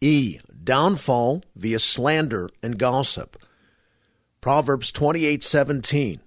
E. 0.00 0.38
Downfall 0.62 1.42
via 1.56 1.78
slander 1.78 2.48
and 2.62 2.78
gossip. 2.78 3.36
Proverbs 4.40 4.92
28:17. 4.92 6.20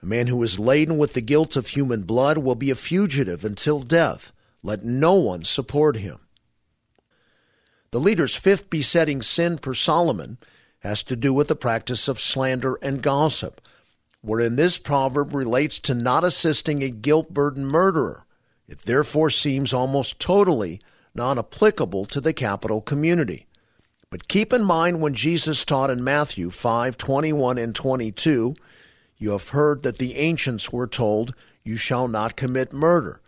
A 0.00 0.06
man 0.06 0.26
who 0.28 0.42
is 0.42 0.58
laden 0.58 0.96
with 0.96 1.12
the 1.12 1.20
guilt 1.20 1.56
of 1.56 1.68
human 1.68 2.02
blood 2.02 2.38
will 2.38 2.54
be 2.54 2.70
a 2.70 2.76
fugitive 2.76 3.44
until 3.44 3.80
death. 3.80 4.32
Let 4.62 4.84
no 4.84 5.14
one 5.14 5.44
support 5.44 5.96
him. 5.96 6.18
The 7.90 8.00
leader's 8.00 8.34
fifth 8.34 8.70
besetting 8.70 9.22
sin 9.22 9.58
per 9.58 9.74
Solomon 9.74 10.38
has 10.80 11.02
to 11.04 11.16
do 11.16 11.32
with 11.32 11.48
the 11.48 11.56
practice 11.56 12.08
of 12.08 12.20
slander 12.20 12.78
and 12.82 13.02
gossip, 13.02 13.60
wherein 14.20 14.56
this 14.56 14.78
proverb 14.78 15.34
relates 15.34 15.78
to 15.80 15.94
not 15.94 16.24
assisting 16.24 16.82
a 16.82 16.90
guilt 16.90 17.32
burdened 17.32 17.68
murderer. 17.68 18.24
It 18.66 18.80
therefore 18.80 19.30
seems 19.30 19.72
almost 19.72 20.18
totally 20.18 20.80
non 21.14 21.38
applicable 21.38 22.06
to 22.06 22.20
the 22.20 22.32
capital 22.32 22.80
community. 22.80 23.46
But 24.14 24.28
keep 24.28 24.52
in 24.52 24.62
mind 24.62 25.00
when 25.00 25.12
Jesus 25.12 25.64
taught 25.64 25.90
in 25.90 26.04
Matthew 26.04 26.50
5 26.50 26.96
21 26.96 27.58
and 27.58 27.74
22, 27.74 28.54
you 29.18 29.30
have 29.30 29.48
heard 29.48 29.82
that 29.82 29.98
the 29.98 30.14
ancients 30.14 30.72
were 30.72 30.86
told, 30.86 31.34
You 31.64 31.76
shall 31.76 32.06
not 32.06 32.36
commit 32.36 32.72
murder. 32.72 33.20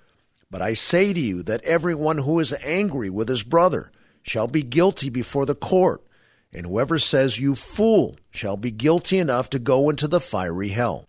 But 0.49 0.63
I 0.63 0.75
say 0.75 1.13
to 1.13 1.19
you 1.19 1.43
that 1.43 1.65
everyone 1.65 2.19
who 2.19 2.39
is 2.39 2.55
angry 2.63 3.11
with 3.11 3.29
his 3.29 3.43
brother 3.43 3.91
shall 4.23 4.47
be 4.47 4.63
guilty 4.63 5.11
before 5.11 5.45
the 5.45 5.57
court, 5.57 6.05
and 6.53 6.67
whoever 6.67 7.01
says 7.01 7.41
you 7.41 7.57
fool 7.57 8.17
shall 8.31 8.57
be 8.57 8.71
guilty 8.71 9.19
enough 9.19 9.51
to 9.51 9.59
go 9.59 9.91
into 9.91 10.07
the 10.07 10.21
fiery 10.21 10.69
hell. 10.69 11.09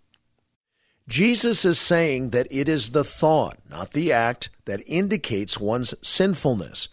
Jesus 1.08 1.66
is 1.66 1.78
saying 1.78 2.32
that 2.32 2.48
it 2.50 2.68
is 2.68 2.90
the 2.90 3.04
thought, 3.04 3.60
not 3.70 3.92
the 3.92 4.12
act, 4.12 4.50
that 4.66 4.82
indicates 4.88 5.60
one's 5.60 5.94
sinfulness. 6.02 6.90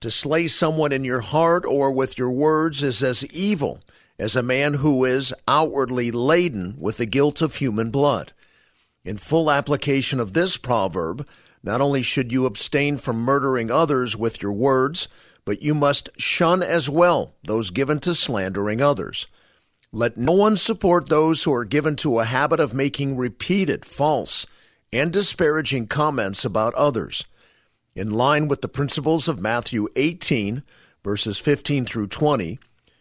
To 0.00 0.10
slay 0.10 0.48
someone 0.48 0.92
in 0.92 1.04
your 1.04 1.20
heart 1.20 1.66
or 1.66 1.90
with 1.90 2.16
your 2.16 2.30
words 2.30 2.82
is 2.82 3.02
as 3.02 3.22
evil 3.26 3.82
as 4.18 4.34
a 4.34 4.42
man 4.42 4.74
who 4.74 5.04
is 5.04 5.34
outwardly 5.46 6.10
laden 6.10 6.76
with 6.78 6.96
the 6.96 7.04
guilt 7.04 7.42
of 7.42 7.56
human 7.56 7.90
blood. 7.90 8.32
In 9.04 9.18
full 9.18 9.50
application 9.50 10.18
of 10.18 10.32
this 10.32 10.56
proverb, 10.56 11.28
not 11.62 11.82
only 11.82 12.00
should 12.00 12.32
you 12.32 12.46
abstain 12.46 12.96
from 12.96 13.16
murdering 13.16 13.70
others 13.70 14.16
with 14.16 14.40
your 14.40 14.52
words, 14.52 15.06
but 15.44 15.60
you 15.60 15.74
must 15.74 16.08
shun 16.16 16.62
as 16.62 16.88
well 16.88 17.34
those 17.44 17.68
given 17.68 18.00
to 18.00 18.14
slandering 18.14 18.80
others. 18.80 19.26
Let 19.92 20.16
no 20.16 20.32
one 20.32 20.56
support 20.56 21.10
those 21.10 21.42
who 21.42 21.52
are 21.52 21.66
given 21.66 21.96
to 21.96 22.20
a 22.20 22.24
habit 22.24 22.58
of 22.58 22.72
making 22.72 23.18
repeated 23.18 23.84
false 23.84 24.46
and 24.92 25.12
disparaging 25.12 25.88
comments 25.88 26.42
about 26.42 26.74
others. 26.74 27.26
In 27.94 28.10
line 28.10 28.46
with 28.46 28.62
the 28.62 28.68
principles 28.68 29.28
of 29.28 29.40
Matthew 29.40 29.88
18, 29.96 30.62
verses 31.02 31.38
15 31.38 31.84
through 31.84 32.06
20, 32.06 32.58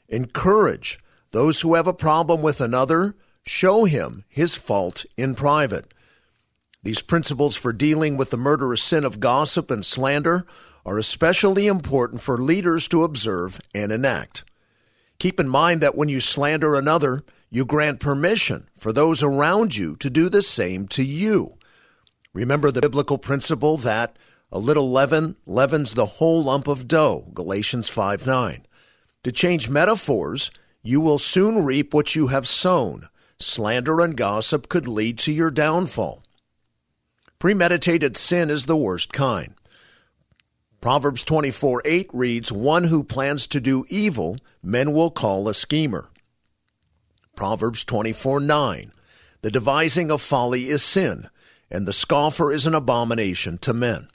encourage 0.08 1.00
those 1.32 1.62
who 1.62 1.76
have 1.76 1.88
a 1.88 1.94
problem 1.94 2.42
with 2.42 2.60
another, 2.60 3.16
show 3.44 3.86
him 3.86 4.24
his 4.28 4.56
fault 4.56 5.06
in 5.16 5.36
private. 5.36 5.94
These 6.82 7.02
principles 7.02 7.56
for 7.56 7.74
dealing 7.74 8.18
with 8.18 8.32
the 8.32 8.38
murderous 8.38 8.82
sin 8.82 9.04
of 9.04 9.20
gossip 9.20 9.70
and 9.70 9.86
slander 9.86 10.46
are 10.86 10.98
especially 10.98 11.68
important 11.68 12.22
for 12.22 12.38
leaders 12.38 12.88
to 12.88 13.04
observe 13.04 13.60
and 13.76 13.92
enact. 13.92 14.44
Keep 15.20 15.40
in 15.40 15.50
mind 15.50 15.82
that 15.82 15.96
when 15.96 16.10
you 16.10 16.20
slander 16.20 16.76
another, 16.76 17.24
you 17.52 17.66
grant 17.66 18.00
permission 18.00 18.70
for 18.78 18.94
those 18.94 19.22
around 19.22 19.76
you 19.76 19.96
to 19.98 20.10
do 20.10 20.30
the 20.30 20.42
same 20.42 20.88
to 20.88 21.04
you. 21.04 21.58
Remember 22.34 22.72
the 22.72 22.82
biblical 22.82 23.18
principle 23.18 23.78
that 23.78 24.16
a 24.52 24.60
little 24.60 24.92
leaven 24.92 25.36
leavens 25.46 25.94
the 25.94 26.06
whole 26.06 26.44
lump 26.44 26.68
of 26.68 26.88
dough, 26.88 27.28
Galatians 27.34 27.88
5 27.88 28.26
9. 28.26 28.66
To 29.24 29.32
change 29.32 29.70
metaphors, 29.70 30.52
you 30.82 31.02
will 31.02 31.20
soon 31.20 31.64
reap 31.64 31.94
what 31.94 32.16
you 32.16 32.28
have 32.28 32.48
sown. 32.48 33.08
Slander 33.38 34.02
and 34.02 34.18
gossip 34.18 34.70
could 34.70 34.88
lead 34.88 35.18
to 35.20 35.32
your 35.32 35.52
downfall. 35.52 36.24
Premeditated 37.38 38.18
sin 38.18 38.50
is 38.50 38.66
the 38.66 38.76
worst 38.76 39.14
kind. 39.14 39.54
Proverbs 40.82 41.24
24 41.24 41.82
8 41.86 42.10
reads, 42.14 42.52
One 42.52 42.86
who 42.86 43.04
plans 43.04 43.48
to 43.48 43.60
do 43.60 43.86
evil, 43.90 44.38
men 44.64 44.94
will 44.94 45.12
call 45.12 45.48
a 45.48 45.54
schemer. 45.54 46.10
Proverbs 47.36 47.84
24 47.84 48.40
9, 48.40 48.92
The 49.42 49.52
devising 49.52 50.10
of 50.10 50.22
folly 50.22 50.70
is 50.70 50.84
sin, 50.84 51.28
and 51.70 51.86
the 51.86 51.94
scoffer 51.94 52.52
is 52.52 52.66
an 52.66 52.74
abomination 52.74 53.58
to 53.60 53.74
men. 53.74 54.10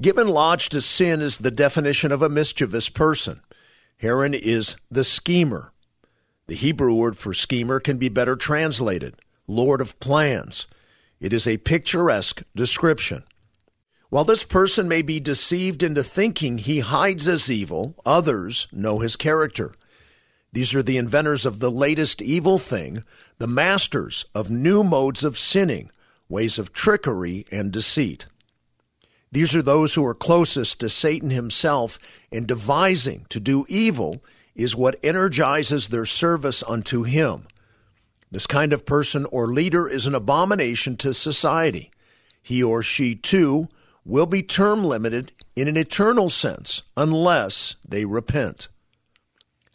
Given 0.00 0.28
lodge 0.28 0.68
to 0.70 0.82
sin 0.82 1.22
is 1.22 1.38
the 1.38 1.50
definition 1.50 2.12
of 2.12 2.20
a 2.20 2.28
mischievous 2.28 2.90
person. 2.90 3.40
Heron 3.96 4.34
is 4.34 4.76
the 4.90 5.04
schemer. 5.04 5.72
The 6.48 6.54
Hebrew 6.54 6.92
word 6.92 7.16
for 7.16 7.32
schemer 7.32 7.80
can 7.80 7.96
be 7.96 8.10
better 8.10 8.36
translated 8.36 9.16
Lord 9.46 9.80
of 9.80 9.98
plans. 9.98 10.66
It 11.18 11.32
is 11.32 11.46
a 11.46 11.56
picturesque 11.56 12.42
description. 12.54 13.24
While 14.10 14.24
this 14.24 14.44
person 14.44 14.86
may 14.86 15.00
be 15.00 15.18
deceived 15.18 15.82
into 15.82 16.02
thinking 16.02 16.58
he 16.58 16.80
hides 16.80 17.26
as 17.26 17.50
evil, 17.50 17.96
others 18.04 18.68
know 18.70 18.98
his 18.98 19.16
character. 19.16 19.72
These 20.52 20.74
are 20.74 20.82
the 20.82 20.98
inventors 20.98 21.46
of 21.46 21.58
the 21.58 21.70
latest 21.70 22.20
evil 22.20 22.58
thing, 22.58 23.02
the 23.38 23.46
masters 23.46 24.26
of 24.34 24.50
new 24.50 24.84
modes 24.84 25.24
of 25.24 25.38
sinning, 25.38 25.90
ways 26.28 26.58
of 26.58 26.72
trickery 26.74 27.46
and 27.50 27.72
deceit. 27.72 28.26
These 29.36 29.54
are 29.54 29.60
those 29.60 29.92
who 29.92 30.06
are 30.06 30.14
closest 30.14 30.80
to 30.80 30.88
Satan 30.88 31.28
himself, 31.28 31.98
and 32.32 32.46
devising 32.46 33.26
to 33.28 33.38
do 33.38 33.66
evil 33.68 34.24
is 34.54 34.74
what 34.74 34.98
energizes 35.02 35.88
their 35.88 36.06
service 36.06 36.64
unto 36.66 37.02
him. 37.02 37.46
This 38.30 38.46
kind 38.46 38.72
of 38.72 38.86
person 38.86 39.26
or 39.26 39.48
leader 39.48 39.86
is 39.86 40.06
an 40.06 40.14
abomination 40.14 40.96
to 40.96 41.12
society. 41.12 41.90
He 42.42 42.62
or 42.62 42.82
she, 42.82 43.14
too, 43.14 43.68
will 44.06 44.24
be 44.24 44.42
term 44.42 44.82
limited 44.82 45.32
in 45.54 45.68
an 45.68 45.76
eternal 45.76 46.30
sense 46.30 46.82
unless 46.96 47.76
they 47.86 48.06
repent. 48.06 48.68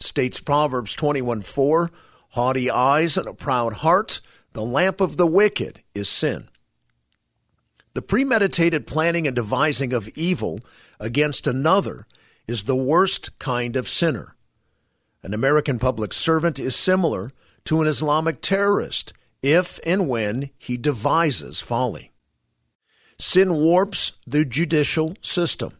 States 0.00 0.40
Proverbs 0.40 0.92
21 0.92 1.42
4 1.42 1.88
Haughty 2.30 2.68
eyes 2.68 3.16
and 3.16 3.28
a 3.28 3.32
proud 3.32 3.74
heart, 3.74 4.20
the 4.54 4.64
lamp 4.64 5.00
of 5.00 5.18
the 5.18 5.26
wicked 5.28 5.82
is 5.94 6.08
sin. 6.08 6.48
The 7.94 8.02
premeditated 8.02 8.86
planning 8.86 9.26
and 9.26 9.36
devising 9.36 9.92
of 9.92 10.08
evil 10.14 10.60
against 10.98 11.46
another 11.46 12.06
is 12.46 12.64
the 12.64 12.76
worst 12.76 13.38
kind 13.38 13.76
of 13.76 13.88
sinner. 13.88 14.34
An 15.22 15.34
American 15.34 15.78
public 15.78 16.12
servant 16.12 16.58
is 16.58 16.74
similar 16.74 17.32
to 17.64 17.80
an 17.82 17.88
Islamic 17.88 18.40
terrorist 18.40 19.12
if 19.42 19.78
and 19.84 20.08
when 20.08 20.50
he 20.58 20.76
devises 20.76 21.60
folly. 21.60 22.12
Sin 23.18 23.54
warps 23.54 24.12
the 24.26 24.44
judicial 24.44 25.14
system. 25.20 25.74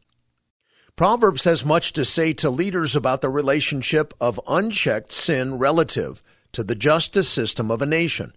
Proverbs 0.94 1.44
has 1.44 1.64
much 1.64 1.92
to 1.94 2.05
say 2.05 2.33
to 2.35 2.51
leaders 2.51 2.94
about 2.94 3.22
the 3.22 3.31
relationship 3.31 4.12
of 4.20 4.38
unchecked 4.46 5.11
sin 5.11 5.59
relative 5.59 6.22
to 6.53 6.62
the 6.62 6.75
justice 6.75 7.29
system 7.29 7.70
of 7.70 7.81
a 7.81 7.87
nation. 7.87 8.35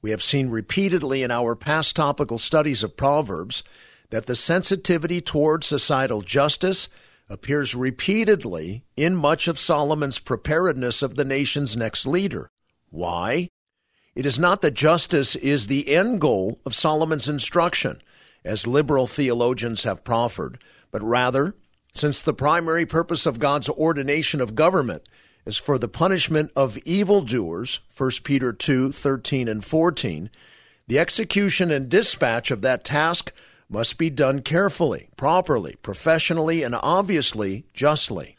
We 0.00 0.10
have 0.10 0.22
seen 0.22 0.48
repeatedly 0.48 1.22
in 1.22 1.30
our 1.30 1.56
past 1.56 1.96
topical 1.96 2.38
studies 2.38 2.82
of 2.82 2.96
Proverbs 2.96 3.64
that 4.10 4.26
the 4.26 4.36
sensitivity 4.36 5.20
toward 5.20 5.64
societal 5.64 6.22
justice 6.22 6.88
appears 7.28 7.74
repeatedly 7.74 8.84
in 8.96 9.14
much 9.14 9.48
of 9.48 9.58
Solomon's 9.58 10.18
preparedness 10.18 11.02
of 11.02 11.16
the 11.16 11.24
nation's 11.24 11.76
next 11.76 12.06
leader. 12.06 12.48
Why? 12.90 13.48
It 14.14 14.24
is 14.24 14.38
not 14.38 14.62
that 14.62 14.72
justice 14.72 15.36
is 15.36 15.66
the 15.66 15.94
end 15.94 16.20
goal 16.20 16.58
of 16.64 16.74
Solomon's 16.74 17.28
instruction 17.28 18.00
as 18.44 18.66
liberal 18.66 19.06
theologians 19.06 19.82
have 19.82 20.04
proffered, 20.04 20.58
but 20.90 21.02
rather, 21.02 21.54
since 21.92 22.22
the 22.22 22.32
primary 22.32 22.86
purpose 22.86 23.26
of 23.26 23.38
God's 23.40 23.68
ordination 23.68 24.40
of 24.40 24.54
government 24.54 25.02
is 25.48 25.56
for 25.56 25.78
the 25.78 25.88
punishment 25.88 26.52
of 26.54 26.76
evildoers, 26.84 27.80
1 27.96 28.10
Peter 28.22 28.52
2 28.52 28.92
13 28.92 29.48
and 29.48 29.64
14, 29.64 30.28
the 30.86 30.98
execution 30.98 31.70
and 31.70 31.88
dispatch 31.88 32.50
of 32.50 32.60
that 32.60 32.84
task 32.84 33.32
must 33.66 33.96
be 33.96 34.10
done 34.10 34.42
carefully, 34.42 35.08
properly, 35.16 35.76
professionally, 35.80 36.62
and 36.62 36.74
obviously 36.74 37.64
justly. 37.72 38.36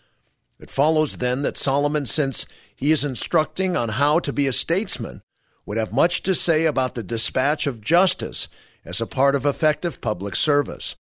It 0.60 0.70
follows 0.70 1.18
then 1.18 1.42
that 1.42 1.58
Solomon, 1.58 2.06
since 2.06 2.46
he 2.76 2.92
is 2.92 3.04
instructing 3.04 3.76
on 3.76 3.90
how 3.90 4.20
to 4.20 4.32
be 4.32 4.46
a 4.46 4.52
statesman, 4.52 5.24
would 5.66 5.80
have 5.80 5.92
much 5.92 6.22
to 6.22 6.36
say 6.36 6.66
about 6.66 6.94
the 6.94 7.02
dispatch 7.02 7.66
of 7.66 7.82
justice 7.82 8.48
as 8.86 9.02
a 9.02 9.08
part 9.08 9.34
of 9.34 9.48
effective 9.48 10.00
public 10.00 10.36
service. 10.36 10.96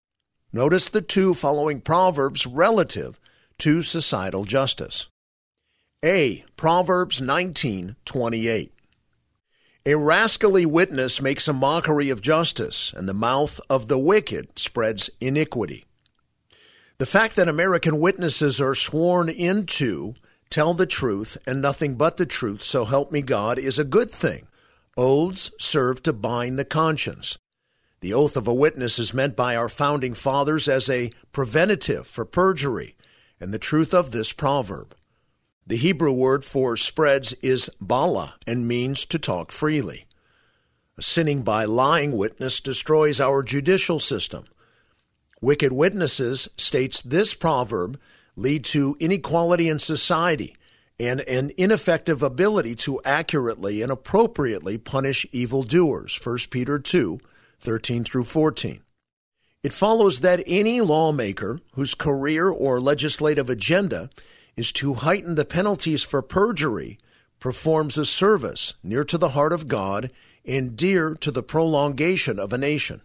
Notice 0.54 0.88
the 0.88 1.02
two 1.02 1.34
following 1.34 1.82
proverbs 1.82 2.46
relative 2.46 3.20
to 3.58 3.82
societal 3.82 4.44
justice. 4.44 5.08
A. 6.04 6.44
Proverbs 6.56 7.20
19:28. 7.20 8.70
A 9.84 9.96
rascally 9.96 10.64
witness 10.64 11.20
makes 11.20 11.48
a 11.48 11.52
mockery 11.52 12.08
of 12.08 12.20
justice, 12.20 12.92
and 12.94 13.08
the 13.08 13.14
mouth 13.14 13.60
of 13.68 13.88
the 13.88 13.98
wicked 13.98 14.56
spreads 14.56 15.10
iniquity. 15.20 15.86
The 16.98 17.06
fact 17.06 17.34
that 17.34 17.48
American 17.48 17.98
witnesses 17.98 18.60
are 18.60 18.76
sworn 18.76 19.28
into 19.28 20.14
tell 20.50 20.72
the 20.72 20.86
truth 20.86 21.36
and 21.48 21.60
nothing 21.60 21.96
but 21.96 22.16
the 22.16 22.26
truth, 22.26 22.62
so 22.62 22.84
help 22.84 23.10
me 23.10 23.20
God, 23.20 23.58
is 23.58 23.76
a 23.76 23.82
good 23.82 24.12
thing. 24.12 24.46
Oaths 24.96 25.50
serve 25.58 26.00
to 26.04 26.12
bind 26.12 26.60
the 26.60 26.64
conscience. 26.64 27.38
The 28.02 28.14
oath 28.14 28.36
of 28.36 28.46
a 28.46 28.54
witness 28.54 29.00
is 29.00 29.12
meant 29.12 29.34
by 29.34 29.56
our 29.56 29.68
founding 29.68 30.14
fathers 30.14 30.68
as 30.68 30.88
a 30.88 31.10
preventative 31.32 32.06
for 32.06 32.24
perjury, 32.24 32.94
and 33.40 33.52
the 33.52 33.58
truth 33.58 33.92
of 33.92 34.12
this 34.12 34.32
proverb. 34.32 34.94
The 35.68 35.76
Hebrew 35.76 36.12
word 36.12 36.46
for 36.46 36.78
spreads 36.78 37.34
is 37.42 37.70
bala 37.78 38.36
and 38.46 38.66
means 38.66 39.04
to 39.04 39.18
talk 39.18 39.52
freely. 39.52 40.06
Sinning 40.98 41.42
by 41.42 41.66
lying 41.66 42.16
witness 42.16 42.58
destroys 42.60 43.20
our 43.20 43.42
judicial 43.42 44.00
system. 44.00 44.46
Wicked 45.42 45.70
witnesses, 45.70 46.48
states 46.56 47.02
this 47.02 47.34
proverb, 47.34 48.00
lead 48.34 48.64
to 48.64 48.96
inequality 48.98 49.68
in 49.68 49.78
society 49.78 50.56
and 50.98 51.20
an 51.20 51.52
ineffective 51.58 52.22
ability 52.22 52.74
to 52.76 53.02
accurately 53.04 53.82
and 53.82 53.92
appropriately 53.92 54.78
punish 54.78 55.26
evildoers. 55.32 56.18
1 56.24 56.38
Peter 56.50 56.78
2 56.78 57.20
13 57.60 58.04
through 58.04 58.24
14. 58.24 58.80
It 59.62 59.74
follows 59.74 60.20
that 60.20 60.42
any 60.46 60.80
lawmaker 60.80 61.60
whose 61.74 61.94
career 61.94 62.48
or 62.48 62.80
legislative 62.80 63.50
agenda 63.50 64.08
is 64.58 64.72
to 64.72 64.94
heighten 64.94 65.36
the 65.36 65.44
penalties 65.44 66.02
for 66.02 66.20
perjury, 66.20 66.98
performs 67.38 67.96
a 67.96 68.04
service 68.04 68.74
near 68.82 69.04
to 69.04 69.16
the 69.16 69.28
heart 69.28 69.52
of 69.52 69.68
God 69.68 70.10
and 70.44 70.76
dear 70.76 71.14
to 71.14 71.30
the 71.30 71.44
prolongation 71.44 72.40
of 72.40 72.52
a 72.52 72.58
nation. 72.58 73.00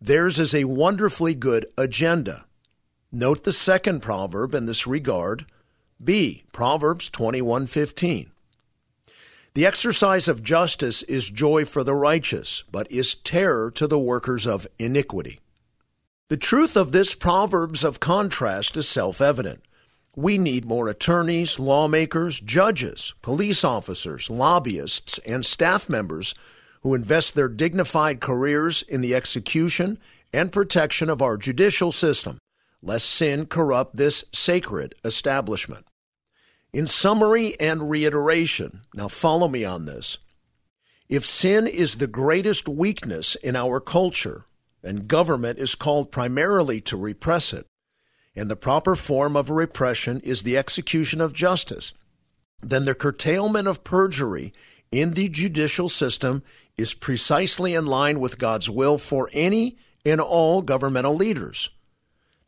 Theirs 0.00 0.38
is 0.38 0.54
a 0.54 0.64
wonderfully 0.64 1.34
good 1.34 1.66
agenda. 1.76 2.46
Note 3.12 3.44
the 3.44 3.52
second 3.52 4.00
proverb 4.00 4.54
in 4.54 4.64
this 4.64 4.86
regard. 4.86 5.44
B. 6.02 6.44
Proverbs 6.50 7.10
21:15. 7.10 8.30
The 9.52 9.66
exercise 9.66 10.28
of 10.28 10.42
justice 10.42 11.02
is 11.02 11.28
joy 11.28 11.66
for 11.66 11.84
the 11.84 11.94
righteous, 11.94 12.64
but 12.72 12.90
is 12.90 13.14
terror 13.16 13.70
to 13.72 13.86
the 13.86 13.98
workers 13.98 14.46
of 14.46 14.66
iniquity. 14.78 15.40
The 16.28 16.38
truth 16.38 16.74
of 16.74 16.92
this 16.92 17.14
Proverbs 17.14 17.84
of 17.84 18.00
contrast 18.00 18.78
is 18.78 18.88
self 18.88 19.20
evident. 19.20 19.62
We 20.16 20.38
need 20.38 20.64
more 20.64 20.88
attorneys, 20.88 21.58
lawmakers, 21.58 22.40
judges, 22.40 23.14
police 23.20 23.64
officers, 23.64 24.30
lobbyists, 24.30 25.18
and 25.26 25.44
staff 25.44 25.88
members 25.88 26.34
who 26.82 26.94
invest 26.94 27.34
their 27.34 27.48
dignified 27.48 28.20
careers 28.20 28.82
in 28.82 29.00
the 29.00 29.14
execution 29.14 29.98
and 30.32 30.52
protection 30.52 31.10
of 31.10 31.22
our 31.22 31.36
judicial 31.36 31.90
system, 31.90 32.38
lest 32.82 33.08
sin 33.08 33.46
corrupt 33.46 33.96
this 33.96 34.24
sacred 34.32 34.94
establishment. 35.04 35.86
In 36.72 36.86
summary 36.86 37.58
and 37.58 37.88
reiteration, 37.88 38.82
now 38.94 39.08
follow 39.08 39.48
me 39.48 39.64
on 39.64 39.84
this. 39.84 40.18
If 41.08 41.24
sin 41.24 41.66
is 41.66 41.96
the 41.96 42.06
greatest 42.06 42.68
weakness 42.68 43.36
in 43.36 43.56
our 43.56 43.80
culture, 43.80 44.46
and 44.82 45.08
government 45.08 45.58
is 45.58 45.74
called 45.74 46.12
primarily 46.12 46.80
to 46.82 46.96
repress 46.96 47.52
it, 47.52 47.66
and 48.36 48.50
the 48.50 48.56
proper 48.56 48.96
form 48.96 49.36
of 49.36 49.50
repression 49.50 50.20
is 50.20 50.42
the 50.42 50.56
execution 50.56 51.20
of 51.20 51.32
justice, 51.32 51.92
then 52.60 52.84
the 52.84 52.94
curtailment 52.94 53.68
of 53.68 53.84
perjury 53.84 54.52
in 54.90 55.12
the 55.14 55.28
judicial 55.28 55.88
system 55.88 56.42
is 56.76 56.94
precisely 56.94 57.74
in 57.74 57.86
line 57.86 58.20
with 58.20 58.38
God's 58.38 58.68
will 58.68 58.98
for 58.98 59.28
any 59.32 59.76
and 60.04 60.20
all 60.20 60.62
governmental 60.62 61.14
leaders. 61.14 61.70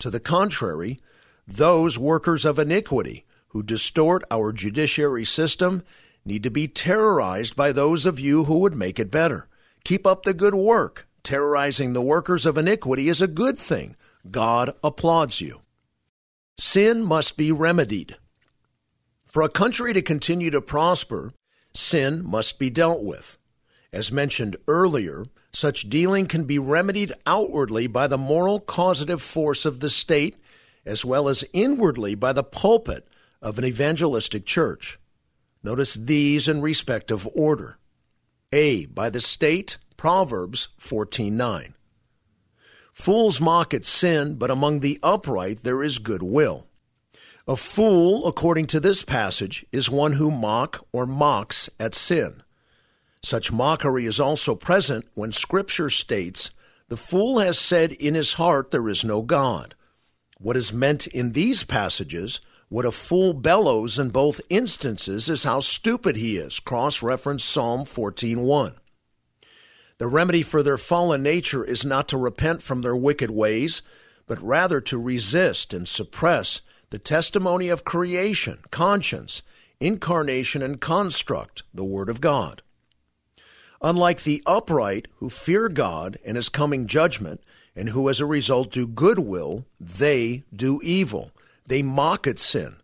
To 0.00 0.10
the 0.10 0.20
contrary, 0.20 1.00
those 1.46 1.98
workers 1.98 2.44
of 2.44 2.58
iniquity 2.58 3.24
who 3.48 3.62
distort 3.62 4.24
our 4.30 4.52
judiciary 4.52 5.24
system 5.24 5.82
need 6.24 6.42
to 6.42 6.50
be 6.50 6.68
terrorized 6.68 7.54
by 7.54 7.72
those 7.72 8.04
of 8.04 8.20
you 8.20 8.44
who 8.44 8.58
would 8.58 8.74
make 8.74 8.98
it 8.98 9.10
better. 9.10 9.48
Keep 9.84 10.06
up 10.06 10.24
the 10.24 10.34
good 10.34 10.54
work. 10.54 11.08
Terrorizing 11.22 11.92
the 11.92 12.02
workers 12.02 12.46
of 12.46 12.58
iniquity 12.58 13.08
is 13.08 13.20
a 13.20 13.26
good 13.26 13.58
thing. 13.58 13.96
God 14.30 14.72
applauds 14.82 15.40
you. 15.40 15.60
Sin 16.58 17.02
must 17.02 17.36
be 17.36 17.52
remedied. 17.52 18.16
For 19.24 19.42
a 19.42 19.48
country 19.48 19.92
to 19.92 20.00
continue 20.00 20.50
to 20.50 20.62
prosper, 20.62 21.34
sin 21.74 22.24
must 22.24 22.58
be 22.58 22.70
dealt 22.70 23.02
with. 23.02 23.36
As 23.92 24.10
mentioned 24.10 24.56
earlier, 24.66 25.26
such 25.52 25.90
dealing 25.90 26.26
can 26.26 26.44
be 26.44 26.58
remedied 26.58 27.12
outwardly 27.26 27.86
by 27.86 28.06
the 28.06 28.18
moral 28.18 28.60
causative 28.60 29.20
force 29.20 29.64
of 29.64 29.80
the 29.80 29.90
state, 29.90 30.36
as 30.84 31.04
well 31.04 31.28
as 31.28 31.44
inwardly 31.52 32.14
by 32.14 32.32
the 32.32 32.44
pulpit 32.44 33.06
of 33.42 33.58
an 33.58 33.64
evangelistic 33.64 34.46
church. 34.46 34.98
Notice 35.62 35.94
these 35.94 36.48
in 36.48 36.60
respect 36.60 37.10
of 37.10 37.28
order. 37.34 37.78
A. 38.52 38.86
By 38.86 39.10
the 39.10 39.20
state, 39.20 39.78
Proverbs 39.96 40.68
14:9. 40.80 41.74
Fools 42.96 43.42
mock 43.42 43.74
at 43.74 43.84
sin, 43.84 44.36
but 44.36 44.50
among 44.50 44.80
the 44.80 44.98
upright 45.02 45.62
there 45.62 45.82
is 45.82 45.98
goodwill. 45.98 46.66
A 47.46 47.54
fool, 47.54 48.26
according 48.26 48.68
to 48.68 48.80
this 48.80 49.04
passage, 49.04 49.66
is 49.70 49.90
one 49.90 50.14
who 50.14 50.30
mock 50.30 50.84
or 50.92 51.04
mocks 51.04 51.68
at 51.78 51.94
sin. 51.94 52.42
Such 53.22 53.52
mockery 53.52 54.06
is 54.06 54.18
also 54.18 54.54
present 54.54 55.04
when 55.12 55.30
Scripture 55.30 55.90
states, 55.90 56.52
The 56.88 56.96
fool 56.96 57.38
has 57.38 57.58
said 57.58 57.92
in 57.92 58.14
his 58.14 58.32
heart 58.32 58.70
there 58.70 58.88
is 58.88 59.04
no 59.04 59.20
God. 59.20 59.74
What 60.38 60.56
is 60.56 60.72
meant 60.72 61.06
in 61.06 61.32
these 61.32 61.64
passages, 61.64 62.40
what 62.70 62.86
a 62.86 62.90
fool 62.90 63.34
bellows 63.34 63.98
in 63.98 64.08
both 64.08 64.40
instances, 64.48 65.28
is 65.28 65.44
how 65.44 65.60
stupid 65.60 66.16
he 66.16 66.38
is. 66.38 66.58
Cross 66.60 67.02
reference 67.02 67.44
Psalm 67.44 67.84
14:1. 67.84 68.72
The 69.98 70.08
remedy 70.08 70.42
for 70.42 70.62
their 70.62 70.76
fallen 70.76 71.22
nature 71.22 71.64
is 71.64 71.84
not 71.84 72.08
to 72.08 72.18
repent 72.18 72.62
from 72.62 72.82
their 72.82 72.96
wicked 72.96 73.30
ways, 73.30 73.80
but 74.26 74.42
rather 74.42 74.80
to 74.82 75.00
resist 75.00 75.72
and 75.72 75.88
suppress 75.88 76.60
the 76.90 76.98
testimony 76.98 77.68
of 77.68 77.84
creation, 77.84 78.58
conscience, 78.70 79.42
incarnation, 79.80 80.62
and 80.62 80.80
construct, 80.80 81.62
the 81.72 81.84
Word 81.84 82.08
of 82.08 82.20
God. 82.20 82.62
Unlike 83.82 84.22
the 84.22 84.42
upright 84.46 85.08
who 85.16 85.30
fear 85.30 85.68
God 85.68 86.18
and 86.24 86.36
his 86.36 86.48
coming 86.48 86.86
judgment, 86.86 87.40
and 87.74 87.90
who 87.90 88.08
as 88.08 88.20
a 88.20 88.26
result 88.26 88.72
do 88.72 88.86
good 88.86 89.18
will, 89.18 89.66
they 89.78 90.44
do 90.54 90.80
evil. 90.82 91.30
They 91.66 91.82
mock 91.82 92.26
at 92.26 92.38
sin. 92.38 92.76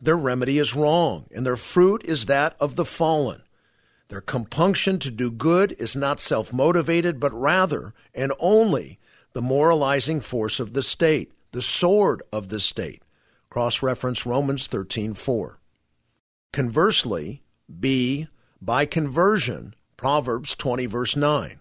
Their 0.00 0.16
remedy 0.16 0.58
is 0.58 0.74
wrong, 0.74 1.26
and 1.32 1.46
their 1.46 1.56
fruit 1.56 2.02
is 2.04 2.24
that 2.26 2.56
of 2.58 2.74
the 2.74 2.84
fallen. 2.84 3.42
Their 4.14 4.20
compunction 4.20 5.00
to 5.00 5.10
do 5.10 5.28
good 5.28 5.72
is 5.72 5.96
not 5.96 6.20
self 6.20 6.52
motivated, 6.52 7.18
but 7.18 7.32
rather 7.32 7.92
and 8.14 8.32
only 8.38 9.00
the 9.32 9.42
moralizing 9.42 10.20
force 10.20 10.60
of 10.60 10.72
the 10.72 10.84
state, 10.84 11.32
the 11.50 11.60
sword 11.60 12.22
of 12.32 12.48
the 12.48 12.60
state. 12.60 13.02
Cross 13.50 13.82
reference 13.82 14.24
Romans 14.24 14.68
13:4. 14.68 15.58
Conversely, 16.52 17.42
B, 17.80 18.28
by 18.62 18.86
conversion, 18.86 19.74
Proverbs 19.96 20.54
20, 20.54 20.86
verse 20.86 21.16
9. 21.16 21.58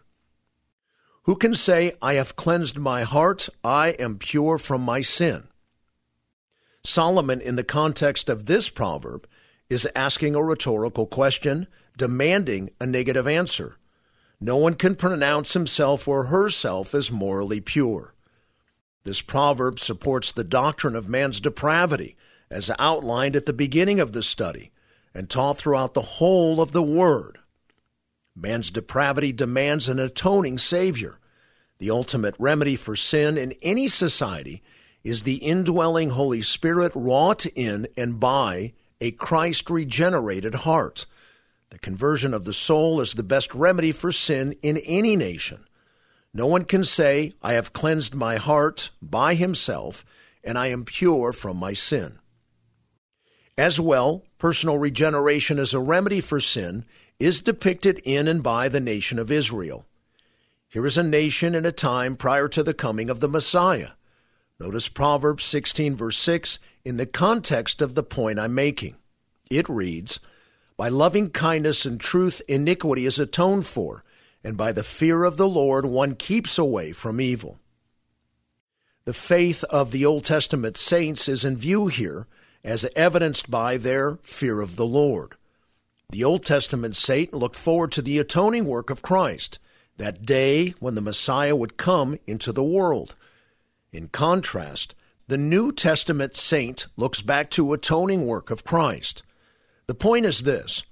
Who 1.24 1.36
can 1.36 1.56
say, 1.56 1.96
I 2.04 2.13
have 2.13 2.36
cleansed 2.36 2.78
my 2.78 3.02
heart, 3.02 3.50
I 3.63 3.96
am 3.98 4.20
pure 4.20 4.60
from 4.60 4.82
my 4.82 5.02
sin? 5.02 5.48
Solomon, 6.84 7.42
in 7.42 7.56
the 7.56 7.63
context 7.63 8.30
of 8.30 8.46
this 8.46 8.70
proverb, 8.70 9.28
is 9.72 9.88
asking 9.96 10.36
a 10.36 10.44
rhetorical 10.44 11.08
question 11.08 11.66
demanding 11.98 12.70
a 12.80 12.86
negative 12.86 13.28
answer. 13.28 13.78
No 14.40 14.58
one 14.58 14.76
can 14.76 14.96
pronounce 14.96 15.54
himself 15.54 16.08
or 16.08 16.26
herself 16.26 16.94
as 16.94 17.12
morally 17.12 17.62
pure. 17.62 18.14
This 19.04 19.22
proverb 19.22 19.80
supports 19.80 20.32
the 20.32 20.44
doctrine 20.44 20.96
of 20.96 21.10
man's 21.10 21.40
depravity, 21.40 22.16
as 22.50 22.72
outlined 22.80 23.36
at 23.36 23.46
the 23.46 23.54
beginning 23.54 24.00
of 24.00 24.14
the 24.14 24.24
study 24.24 24.72
and 25.14 25.30
taught 25.30 25.58
throughout 25.58 25.94
the 25.94 26.02
whole 26.02 26.62
of 26.62 26.72
the 26.72 26.84
Word. 26.84 27.40
Man's 28.36 28.72
depravity 28.72 29.32
demands 29.32 29.88
an 29.88 30.00
atoning 30.00 30.58
Savior. 30.58 31.20
The 31.80 31.92
ultimate 31.92 32.36
remedy 32.40 32.76
for 32.76 32.96
sin 32.96 33.38
in 33.38 33.54
any 33.62 33.88
society 33.88 34.64
is 35.04 35.24
the 35.24 35.36
indwelling 35.36 36.12
Holy 36.12 36.42
Spirit 36.42 36.92
wrought 36.96 37.46
in 37.46 37.88
and 37.98 38.20
by 38.20 38.74
a 39.02 39.12
Christ 39.12 39.70
regenerated 39.70 40.56
heart. 40.56 41.06
The 41.74 41.80
conversion 41.80 42.36
of 42.36 42.44
the 42.44 42.54
soul 42.54 43.02
is 43.02 43.14
the 43.14 43.24
best 43.24 43.56
remedy 43.56 43.92
for 43.92 44.12
sin 44.12 44.54
in 44.62 44.78
any 44.78 45.16
nation. 45.16 45.66
No 46.32 46.46
one 46.46 46.66
can 46.66 46.84
say, 46.84 47.34
I 47.42 47.54
have 47.54 47.74
cleansed 47.74 48.14
my 48.14 48.36
heart 48.36 48.92
by 49.02 49.34
himself, 49.34 50.06
and 50.44 50.56
I 50.56 50.68
am 50.68 50.86
pure 50.86 51.34
from 51.34 51.58
my 51.58 51.74
sin. 51.74 52.20
As 53.58 53.80
well, 53.80 54.24
personal 54.38 54.78
regeneration 54.78 55.58
as 55.58 55.74
a 55.74 55.80
remedy 55.80 56.22
for 56.22 56.40
sin 56.40 56.86
is 57.18 57.42
depicted 57.42 58.00
in 58.04 58.28
and 58.28 58.44
by 58.44 58.70
the 58.70 58.80
nation 58.80 59.18
of 59.18 59.32
Israel. 59.32 59.88
Here 60.70 60.86
is 60.86 60.96
a 60.96 61.02
nation 61.02 61.56
in 61.56 61.66
a 61.66 61.72
time 61.72 62.16
prior 62.16 62.48
to 62.50 62.62
the 62.62 62.76
coming 62.76 63.10
of 63.10 63.20
the 63.20 63.28
Messiah. 63.28 63.94
Notice 64.60 64.90
Proverbs 64.90 65.44
16, 65.44 65.96
verse 65.96 66.18
6, 66.18 66.60
in 66.86 66.98
the 66.98 67.08
context 67.08 67.82
of 67.82 67.96
the 67.96 68.04
point 68.04 68.38
I'm 68.38 68.54
making. 68.54 68.96
It 69.50 69.68
reads, 69.68 70.20
by 70.76 70.90
loving 70.90 71.30
kindness 71.30 71.86
and 71.86 72.00
truth, 72.00 72.42
iniquity 72.48 73.06
is 73.06 73.20
atoned 73.20 73.66
for, 73.66 74.04
and 74.44 74.58
by 74.58 74.72
the 74.72 74.84
fear 74.84 75.24
of 75.24 75.38
the 75.38 75.48
Lord, 75.48 75.86
one 75.86 76.16
keeps 76.16 76.58
away 76.58 76.92
from 76.92 77.22
evil. 77.22 77.60
The 79.06 79.14
faith 79.14 79.64
of 79.66 79.92
the 79.92 80.06
Old 80.06 80.26
Testament 80.26 80.78
saints 80.78 81.28
is 81.28 81.44
in 81.44 81.58
view 81.58 81.88
here, 81.88 82.28
as 82.64 82.88
evidenced 82.96 83.52
by 83.52 83.78
their 83.78 84.18
fear 84.22 84.62
of 84.62 84.76
the 84.76 84.86
Lord. 84.86 85.36
The 86.10 86.24
Old 86.24 86.46
Testament 86.46 86.96
saint 86.96 87.34
looked 87.34 87.56
forward 87.56 87.92
to 87.94 88.02
the 88.02 88.18
atoning 88.18 88.66
work 88.66 88.90
of 88.90 89.02
Christ, 89.02 89.60
that 89.98 90.26
day 90.26 90.70
when 90.80 90.96
the 90.96 91.02
Messiah 91.02 91.56
would 91.56 91.78
come 91.78 92.18
into 92.26 92.52
the 92.52 92.64
world. 92.64 93.16
In 93.92 94.08
contrast, 94.08 94.96
the 95.28 95.38
New 95.38 95.72
Testament 95.72 96.36
saint 96.36 96.88
looks 96.96 97.22
back 97.22 97.50
to 97.52 97.74
atoning 97.74 98.26
work 98.26 98.50
of 98.50 98.64
Christ. 98.64 99.24
The 99.88 99.96
point 99.96 100.26
is 100.26 100.41
this 100.41 100.84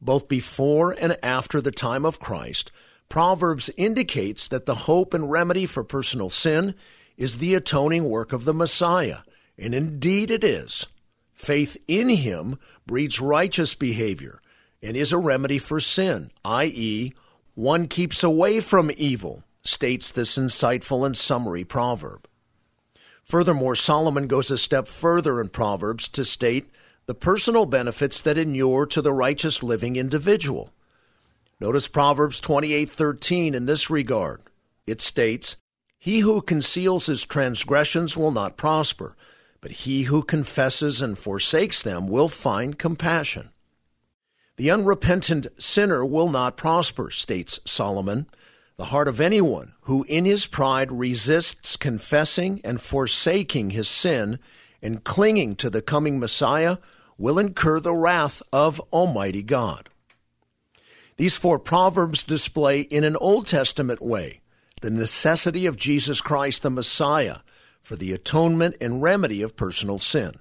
both 0.00 0.28
before 0.28 0.92
and 0.92 1.16
after 1.22 1.60
the 1.60 1.70
time 1.70 2.04
of 2.04 2.18
Christ, 2.18 2.72
Proverbs 3.08 3.70
indicates 3.76 4.48
that 4.48 4.66
the 4.66 4.74
hope 4.74 5.12
and 5.12 5.30
remedy 5.30 5.66
for 5.66 5.84
personal 5.84 6.30
sin 6.30 6.74
is 7.16 7.38
the 7.38 7.54
atoning 7.54 8.08
work 8.08 8.32
of 8.32 8.44
the 8.44 8.54
Messiah, 8.54 9.18
and 9.58 9.74
indeed 9.74 10.30
it 10.30 10.42
is. 10.42 10.86
Faith 11.32 11.76
in 11.86 12.08
him 12.08 12.58
breeds 12.86 13.20
righteous 13.20 13.74
behavior 13.74 14.40
and 14.82 14.96
is 14.96 15.12
a 15.12 15.18
remedy 15.18 15.58
for 15.58 15.80
sin, 15.80 16.30
i.e., 16.44 17.12
one 17.54 17.88
keeps 17.88 18.22
away 18.22 18.60
from 18.60 18.90
evil, 18.96 19.44
states 19.62 20.10
this 20.10 20.38
insightful 20.38 21.04
and 21.04 21.16
summary 21.16 21.64
proverb. 21.64 22.26
Furthermore, 23.22 23.76
Solomon 23.76 24.26
goes 24.26 24.50
a 24.50 24.56
step 24.56 24.88
further 24.88 25.40
in 25.40 25.50
Proverbs 25.50 26.08
to 26.08 26.24
state 26.24 26.70
the 27.10 27.14
personal 27.14 27.66
benefits 27.66 28.20
that 28.20 28.38
inure 28.38 28.86
to 28.86 29.02
the 29.02 29.12
righteous 29.12 29.64
living 29.64 29.96
individual. 29.96 30.72
Notice 31.58 31.88
Proverbs 31.88 32.38
28:13 32.38 33.52
in 33.52 33.66
this 33.66 33.90
regard. 33.90 34.42
It 34.86 35.00
states, 35.00 35.56
"He 35.98 36.20
who 36.20 36.40
conceals 36.40 37.06
his 37.06 37.24
transgressions 37.24 38.16
will 38.16 38.30
not 38.30 38.56
prosper, 38.56 39.16
but 39.60 39.72
he 39.72 40.04
who 40.04 40.22
confesses 40.22 41.02
and 41.02 41.18
forsakes 41.18 41.82
them 41.82 42.06
will 42.06 42.28
find 42.28 42.78
compassion." 42.78 43.50
The 44.56 44.70
unrepentant 44.70 45.48
sinner 45.60 46.04
will 46.04 46.30
not 46.30 46.56
prosper, 46.56 47.10
states 47.10 47.58
Solomon. 47.64 48.28
The 48.76 48.92
heart 48.94 49.08
of 49.08 49.20
anyone 49.20 49.72
who 49.80 50.04
in 50.04 50.26
his 50.26 50.46
pride 50.46 50.92
resists 50.92 51.76
confessing 51.76 52.60
and 52.62 52.80
forsaking 52.80 53.70
his 53.70 53.88
sin 53.88 54.38
and 54.80 55.02
clinging 55.02 55.56
to 55.56 55.70
the 55.70 55.82
coming 55.82 56.20
Messiah 56.20 56.76
will 57.20 57.38
incur 57.38 57.78
the 57.78 57.92
wrath 57.92 58.42
of 58.50 58.80
Almighty 58.92 59.42
God. 59.42 59.90
These 61.18 61.36
four 61.36 61.58
proverbs 61.58 62.22
display 62.22 62.80
in 62.80 63.04
an 63.04 63.14
Old 63.16 63.46
Testament 63.46 64.00
way 64.00 64.40
the 64.80 64.90
necessity 64.90 65.66
of 65.66 65.76
Jesus 65.76 66.22
Christ 66.22 66.62
the 66.62 66.70
Messiah 66.70 67.40
for 67.82 67.94
the 67.94 68.12
atonement 68.12 68.76
and 68.80 69.02
remedy 69.02 69.42
of 69.42 69.54
personal 69.54 69.98
sin. 69.98 70.32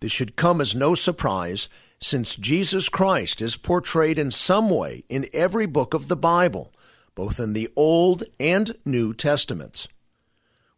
This 0.00 0.10
should 0.10 0.36
come 0.36 0.62
as 0.62 0.74
no 0.74 0.94
surprise 0.94 1.68
since 2.00 2.36
Jesus 2.36 2.88
Christ 2.88 3.42
is 3.42 3.58
portrayed 3.58 4.18
in 4.18 4.30
some 4.30 4.70
way 4.70 5.04
in 5.10 5.28
every 5.34 5.66
book 5.66 5.92
of 5.92 6.08
the 6.08 6.16
Bible, 6.16 6.72
both 7.14 7.38
in 7.38 7.52
the 7.52 7.68
Old 7.76 8.22
and 8.40 8.74
New 8.86 9.12
Testaments. 9.12 9.86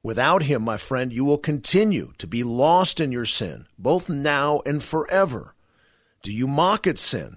Without 0.03 0.45
him, 0.45 0.63
my 0.63 0.77
friend, 0.77 1.13
you 1.13 1.25
will 1.25 1.39
continue 1.39 2.13
to 2.19 2.27
be 2.27 2.43
lost 2.43 3.01
in 3.01 3.13
your 3.13 3.27
sin, 3.27 3.67
both 3.79 4.09
now 4.09 4.63
and 4.65 4.83
forever. 4.83 5.55
Do 6.23 6.33
you 6.33 6.49
mock 6.49 6.87
at 6.87 6.99
sin? 6.99 7.37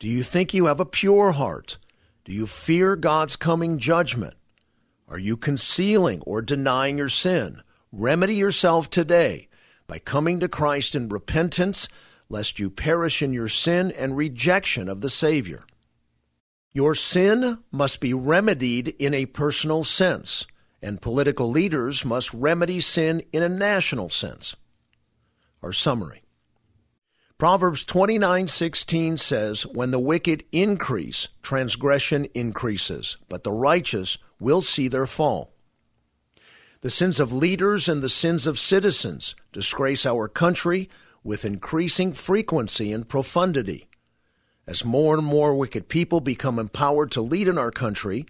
Do 0.00 0.08
you 0.08 0.22
think 0.22 0.52
you 0.52 0.66
have 0.66 0.80
a 0.80 0.86
pure 0.86 1.32
heart? 1.32 1.78
Do 2.24 2.32
you 2.32 2.46
fear 2.46 2.96
God's 2.96 3.36
coming 3.36 3.78
judgment? 3.78 4.34
Are 5.08 5.18
you 5.18 5.36
concealing 5.36 6.20
or 6.22 6.42
denying 6.42 6.98
your 6.98 7.08
sin? 7.08 7.62
Remedy 7.92 8.34
yourself 8.34 8.88
today 8.88 9.48
by 9.86 9.98
coming 9.98 10.38
to 10.40 10.48
Christ 10.48 10.94
in 10.94 11.08
repentance, 11.08 11.88
lest 12.28 12.60
you 12.60 12.70
perish 12.70 13.22
in 13.22 13.32
your 13.32 13.48
sin 13.48 13.90
and 13.90 14.16
rejection 14.16 14.88
of 14.88 15.00
the 15.00 15.10
Savior. 15.10 15.64
Your 16.72 16.94
sin 16.94 17.58
must 17.72 18.00
be 18.00 18.14
remedied 18.14 18.94
in 19.00 19.12
a 19.12 19.26
personal 19.26 19.82
sense, 19.82 20.46
and 20.82 21.02
political 21.02 21.50
leaders 21.50 22.04
must 22.04 22.32
remedy 22.32 22.80
sin 22.80 23.22
in 23.32 23.42
a 23.42 23.48
national 23.48 24.08
sense. 24.08 24.56
Our 25.62 25.72
summary 25.72 26.22
Proverbs 27.40 27.84
29:16 27.84 29.16
says, 29.16 29.62
"When 29.64 29.92
the 29.92 29.98
wicked 29.98 30.44
increase, 30.52 31.28
transgression 31.40 32.26
increases, 32.34 33.16
but 33.30 33.44
the 33.44 33.50
righteous 33.50 34.18
will 34.38 34.60
see 34.60 34.88
their 34.88 35.06
fall." 35.06 35.54
The 36.82 36.90
sins 36.90 37.18
of 37.18 37.32
leaders 37.32 37.88
and 37.88 38.02
the 38.02 38.10
sins 38.10 38.46
of 38.46 38.58
citizens 38.58 39.34
disgrace 39.52 40.04
our 40.04 40.28
country 40.28 40.90
with 41.24 41.46
increasing 41.46 42.12
frequency 42.12 42.92
and 42.92 43.08
profundity. 43.08 43.88
As 44.66 44.84
more 44.84 45.14
and 45.16 45.24
more 45.24 45.54
wicked 45.54 45.88
people 45.88 46.20
become 46.20 46.58
empowered 46.58 47.10
to 47.12 47.22
lead 47.22 47.48
in 47.48 47.56
our 47.56 47.70
country, 47.70 48.26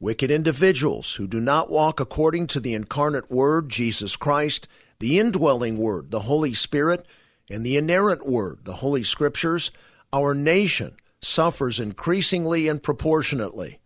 wicked 0.00 0.30
individuals 0.30 1.14
who 1.14 1.26
do 1.26 1.40
not 1.40 1.70
walk 1.70 2.00
according 2.00 2.46
to 2.48 2.60
the 2.60 2.74
incarnate 2.74 3.30
Word, 3.30 3.68
Jesus 3.68 4.16
Christ, 4.16 4.68
the 4.98 5.18
indwelling 5.18 5.78
Word, 5.78 6.10
the 6.10 6.20
Holy 6.20 6.54
Spirit, 6.54 7.06
and 7.50 7.64
the 7.64 7.76
inerrant 7.76 8.26
word, 8.26 8.60
the 8.64 8.74
Holy 8.74 9.02
Scriptures, 9.02 9.70
our 10.12 10.34
nation 10.34 10.96
suffers 11.20 11.80
increasingly 11.80 12.68
and 12.68 12.82
proportionately. 12.82 13.80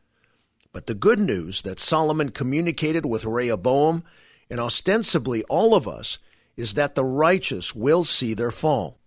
But 0.73 0.87
the 0.87 0.95
good 0.95 1.19
news 1.19 1.63
that 1.63 1.81
Solomon 1.81 2.31
communicated 2.31 3.07
with 3.07 3.25
Rehoboam 3.25 4.05
and 4.51 4.61
ostensibly 4.61 5.43
all 5.45 5.75
of 5.75 5.89
us 5.89 6.19
is 6.57 6.75
that 6.75 6.95
the 6.95 7.05
righteous 7.05 7.75
will 7.75 8.05
see 8.05 8.35
their 8.35 8.51
fall. 8.51 8.99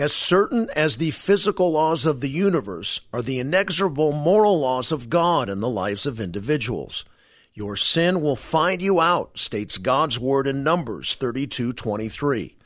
As 0.00 0.14
certain 0.14 0.70
as 0.74 0.96
the 0.96 1.10
physical 1.10 1.72
laws 1.72 2.06
of 2.06 2.22
the 2.22 2.30
universe 2.30 3.02
are 3.12 3.20
the 3.20 3.38
inexorable 3.38 4.12
moral 4.12 4.58
laws 4.58 4.92
of 4.92 5.10
God 5.10 5.50
in 5.50 5.60
the 5.60 5.68
lives 5.68 6.06
of 6.06 6.18
individuals. 6.18 7.04
Your 7.52 7.76
sin 7.76 8.22
will 8.22 8.34
find 8.34 8.80
you 8.80 8.98
out, 8.98 9.36
states 9.36 9.76
God's 9.76 10.18
word 10.18 10.46
in 10.46 10.64
Numbers 10.64 11.14
32:23. 11.16 12.56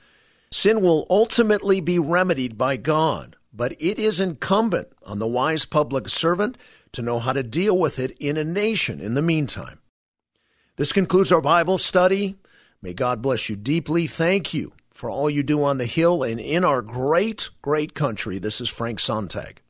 Sin 0.52 0.80
will 0.80 1.08
ultimately 1.10 1.80
be 1.80 1.98
remedied 1.98 2.56
by 2.56 2.76
God, 2.76 3.34
but 3.52 3.74
it 3.80 3.98
is 3.98 4.20
incumbent 4.20 4.90
on 5.02 5.18
the 5.18 5.26
wise 5.26 5.66
public 5.66 6.08
servant 6.08 6.56
to 6.92 7.02
know 7.02 7.18
how 7.18 7.32
to 7.32 7.42
deal 7.42 7.76
with 7.76 7.98
it 7.98 8.16
in 8.20 8.36
a 8.36 8.44
nation 8.44 9.00
in 9.00 9.14
the 9.14 9.20
meantime. 9.20 9.80
This 10.76 10.92
concludes 10.92 11.32
our 11.32 11.42
Bible 11.42 11.78
study. 11.78 12.36
May 12.80 12.94
God 12.94 13.20
bless 13.20 13.48
you 13.48 13.56
deeply. 13.56 14.06
Thank 14.06 14.54
you 14.54 14.72
for 14.94 15.10
all 15.10 15.28
you 15.28 15.42
do 15.42 15.62
on 15.64 15.78
the 15.78 15.86
Hill 15.86 16.22
and 16.22 16.40
in 16.40 16.64
our 16.64 16.80
great, 16.80 17.50
great 17.60 17.94
country. 17.94 18.38
This 18.38 18.60
is 18.60 18.68
Frank 18.68 19.00
Sontag. 19.00 19.60